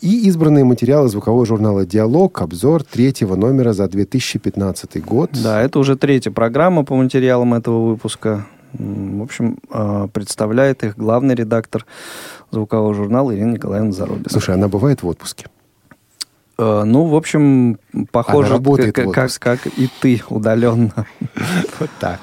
[0.00, 5.30] И избранные материалы звукового журнала «Диалог», обзор третьего номера за 2015 год.
[5.42, 8.46] Да, это уже третья программа по материалам этого выпуска.
[8.74, 11.84] В общем, э, представляет их главный редактор
[12.52, 14.26] звукового журнала Ирина Николаевна Зарубина.
[14.30, 15.46] Слушай, она бывает в отпуске?
[16.58, 17.78] Э, Ну, в общем,
[18.10, 21.06] похоже, работает как, как, как и ты удаленно.
[21.78, 22.20] Вот так.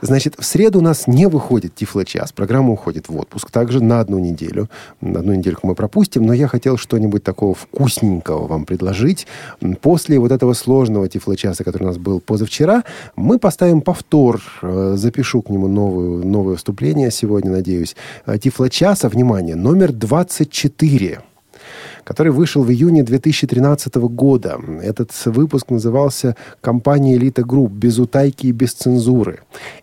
[0.00, 2.32] Значит, в среду у нас не выходит Тифло-час.
[2.32, 3.50] Программа уходит в отпуск.
[3.50, 4.70] Также на одну неделю.
[5.00, 6.24] На одну недельку мы пропустим.
[6.24, 9.26] Но я хотел что-нибудь такого вкусненького вам предложить.
[9.82, 12.84] После вот этого сложного Тифло-часа, который у нас был позавчера,
[13.16, 14.40] мы поставим повтор.
[14.62, 17.96] Э, Запишу к нему новую, новое вступление сегодня, надеюсь.
[18.24, 21.20] Э, Тифло-часа, внимание, номер 24
[22.06, 24.60] который вышел в июне 2013 года.
[24.80, 27.72] Этот выпуск назывался «Компания Элита Групп.
[27.72, 29.40] Без утайки и без цензуры».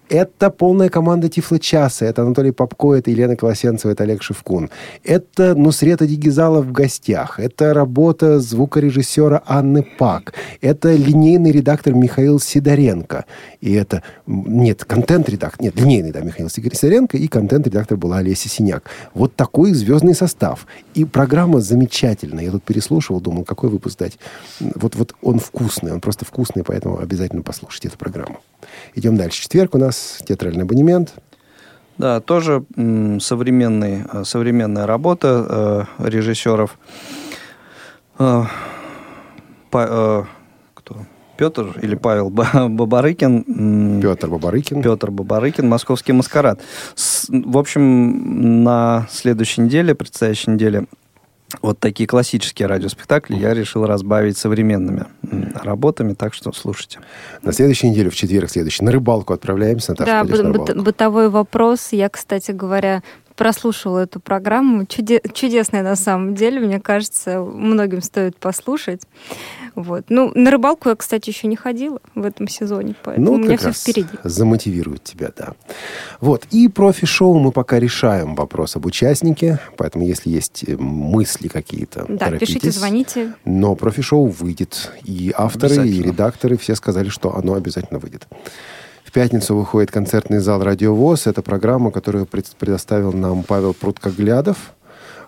[0.09, 2.05] Это полная команда Тифло Часа.
[2.05, 4.69] Это Анатолий Попко, это Елена Колосенцева, это Олег Шевкун.
[5.03, 7.39] Это Нусрета Дигизала в гостях.
[7.39, 10.34] Это работа звукорежиссера Анны Пак.
[10.61, 13.26] Это линейный редактор Михаил Сидоренко.
[13.59, 14.03] И это...
[14.28, 15.61] Нет, контент-редактор...
[15.61, 17.17] Нет, линейный, да, Михаил Сидоренко.
[17.17, 18.84] И контент-редактор была Олеся Синяк.
[19.15, 20.67] Вот такой звездный состав.
[20.93, 22.12] И программа замечательная.
[22.22, 24.20] Я тут переслушивал, думал, какой выпуск дать.
[24.59, 28.39] Вот, вот он вкусный, он просто вкусный, поэтому обязательно послушайте эту программу.
[28.95, 29.41] Идем дальше.
[29.41, 31.14] Четверг у нас театральный абонемент.
[31.97, 32.64] Да, тоже
[33.20, 36.78] современный, э, современная работа э, режиссеров.
[38.20, 38.43] Э,
[39.70, 40.24] Па- э,
[40.74, 40.97] кто?
[41.38, 43.99] Петр или Павел Ба- Бабарыкин.
[44.01, 44.82] Петр Бабарыкин.
[44.84, 46.61] Петр Бабарыкин, «Московский маскарад».
[46.95, 50.86] С- в общем, на следующей неделе, предстоящей неделе,
[51.62, 55.06] вот такие классические радиоспектакли я решил разбавить современными
[55.56, 56.99] работами, так что слушайте.
[57.41, 59.91] На следующей неделе, в четверг следующий, на рыбалку отправляемся.
[59.91, 60.82] Наташа, Да, быт- рыбалку?
[60.82, 61.89] бытовой вопрос.
[61.91, 63.04] Я, кстати говоря,
[63.36, 64.84] прослушала эту программу.
[64.84, 66.59] Чуде- чудесная на самом деле.
[66.59, 69.01] Мне кажется, многим стоит послушать.
[69.75, 70.05] Вот.
[70.09, 73.57] Ну, на рыбалку я, кстати, еще не ходила в этом сезоне, поэтому Ну, у меня
[73.57, 74.09] как все раз впереди.
[74.23, 75.53] замотивирует тебя, да.
[76.21, 76.45] Вот.
[76.51, 79.59] И профи-шоу мы пока решаем вопрос об участнике.
[79.77, 82.75] Поэтому, если есть э, мысли какие-то, Да, пишите, торопитесь.
[82.75, 83.34] звоните.
[83.45, 84.91] Но профи-шоу выйдет.
[85.03, 88.27] И авторы, и редакторы все сказали, что оно обязательно выйдет.
[89.14, 91.28] В пятницу выходит концертный зал «Радиовоз».
[91.28, 94.74] Это программа, которую пред- предоставил нам Павел Пруткоглядов.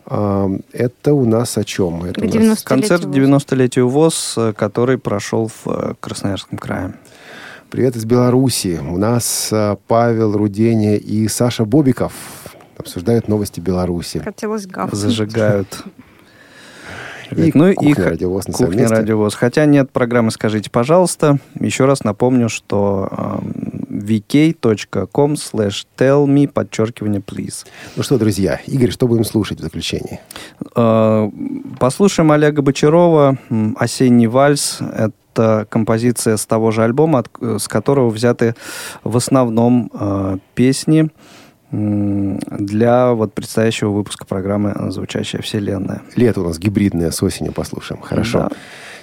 [0.08, 2.04] А, Это у нас о чем?
[2.04, 6.96] Это у нас- Концерт 90-летию ВОЗ, э, который прошел в э, Красноярском крае.
[7.70, 8.82] Привет из Беларуси.
[8.82, 12.14] У нас а, Павел Руденя и Саша Бобиков
[12.78, 14.18] обсуждают новости Беларуси.
[14.18, 15.00] Хотелось гавкнуть.
[15.00, 15.84] Зажигают.
[17.32, 18.88] И ну «Кухня и Радиовоз» на «Кухня.
[18.88, 19.36] Радиовоз».
[19.36, 21.40] Хотя нет программы «Скажите, пожалуйста».
[21.60, 23.65] Еще раз напомню, что эм,
[24.06, 27.66] vk.com slash tell me, подчеркивание, please.
[27.96, 30.20] Ну что, друзья, Игорь, что будем слушать в заключении?
[30.76, 31.30] Э,
[31.80, 33.38] Послушаем Олега Бочарова
[33.78, 34.80] «Осенний вальс».
[34.96, 38.56] Это композиция с того же альбома, от- э, с которого взяты
[39.04, 41.10] в основном э, песни
[41.72, 46.04] для вот предстоящего выпуска программы «Звучащая вселенная».
[46.16, 48.02] Лето у нас гибридное, с осенью послушаем.
[48.02, 48.40] Хорошо.
[48.40, 48.50] Да.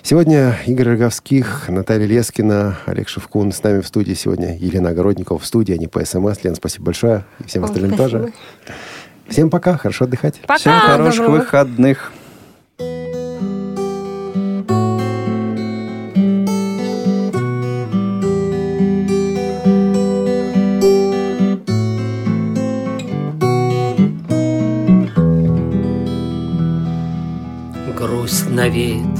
[0.05, 4.15] Сегодня Игорь Роговских, Наталья Лескина, Олег Шевкун с нами в студии.
[4.15, 6.43] Сегодня Елена Огородникова в студии, а не по СМС.
[6.43, 7.25] Лен, спасибо большое.
[7.39, 8.33] И всем остальным тоже.
[9.29, 10.41] Всем пока, хорошо отдыхать.
[10.59, 12.13] Всем хороших выходных.
[27.97, 29.12] Грусть навеет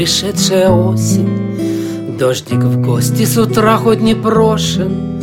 [0.00, 5.20] пришедшая осень, Дождик в гости с утра хоть не прошен,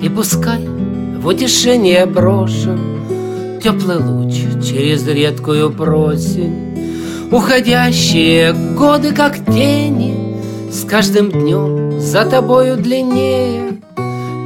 [0.00, 3.60] И пускай в утешение брошен.
[3.62, 4.32] Теплый луч
[4.64, 7.28] через редкую просень.
[7.30, 10.40] Уходящие годы, как тени,
[10.72, 13.78] С каждым днем за тобою длиннее,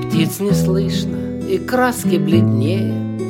[0.09, 3.21] Птиц не слышно и краски бледнее,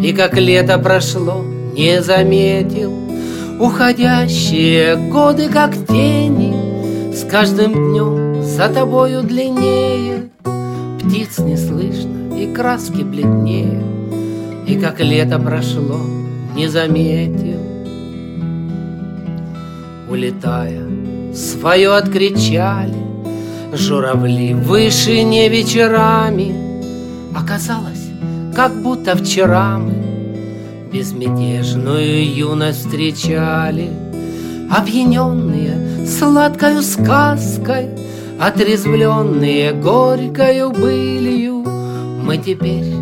[0.00, 1.44] И как лето прошло,
[1.76, 3.11] не заметил
[3.60, 10.30] Уходящие годы, как тени, С каждым днем за тобою длиннее,
[10.98, 13.82] Птиц не слышно и краски бледнее,
[14.66, 16.00] И как лето прошло,
[16.54, 17.60] не заметил.
[20.10, 20.82] Улетая,
[21.34, 22.94] свое откричали
[23.72, 26.54] Журавли в вышине вечерами
[27.34, 28.10] Оказалось,
[28.54, 30.11] как будто вчера мы
[30.92, 33.88] Безмятежную юность встречали.
[34.70, 37.88] Опьяненные сладкою сказкой
[38.38, 41.64] Отрезвленные горькою былью.
[42.22, 42.92] Мы теперь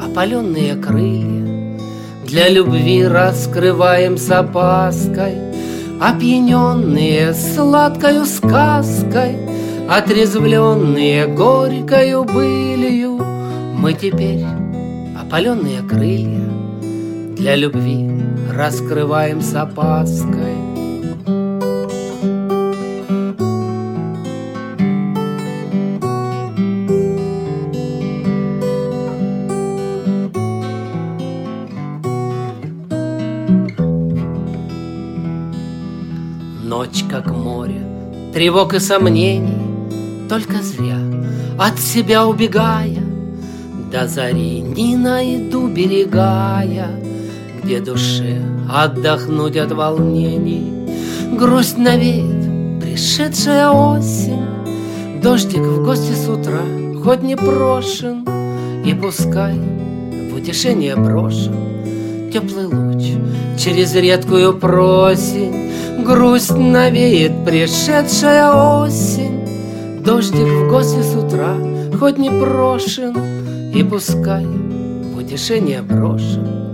[0.00, 1.78] опаленные крылья.
[2.24, 5.34] Для любви раскрываем с опаской.
[6.00, 9.36] Опьяненные сладкою сказкой
[9.90, 13.20] Отрезвленные горькою былью.
[13.76, 14.44] Мы теперь
[15.20, 16.61] опаленные крылья
[17.42, 18.08] Для любви.
[18.52, 20.54] Раскрываем с опаской.
[36.62, 37.84] Ночь как море,
[38.32, 41.00] тревог и сомнений, Только зря.
[41.58, 43.02] От себя убегая,
[43.90, 47.02] До зари не найду берегая,
[47.62, 48.42] где душе
[48.72, 50.72] отдохнуть от волнений.
[51.38, 54.42] Грусть навеет пришедшая осень,
[55.22, 56.60] Дождик в гости с утра,
[57.02, 58.26] хоть не прошен,
[58.84, 63.04] И пускай в утешение брошен Теплый луч
[63.58, 65.70] через редкую просень,
[66.04, 69.46] Грусть навеет пришедшая осень,
[70.04, 71.54] Дождик в гости с утра,
[71.98, 73.16] хоть не прошен,
[73.72, 76.71] И пускай в утешение брошен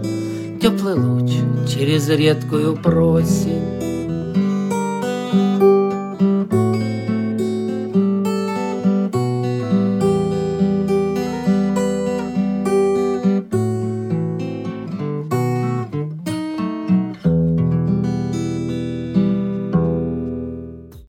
[0.61, 1.30] Теплый луч
[1.68, 3.88] через редкую просень.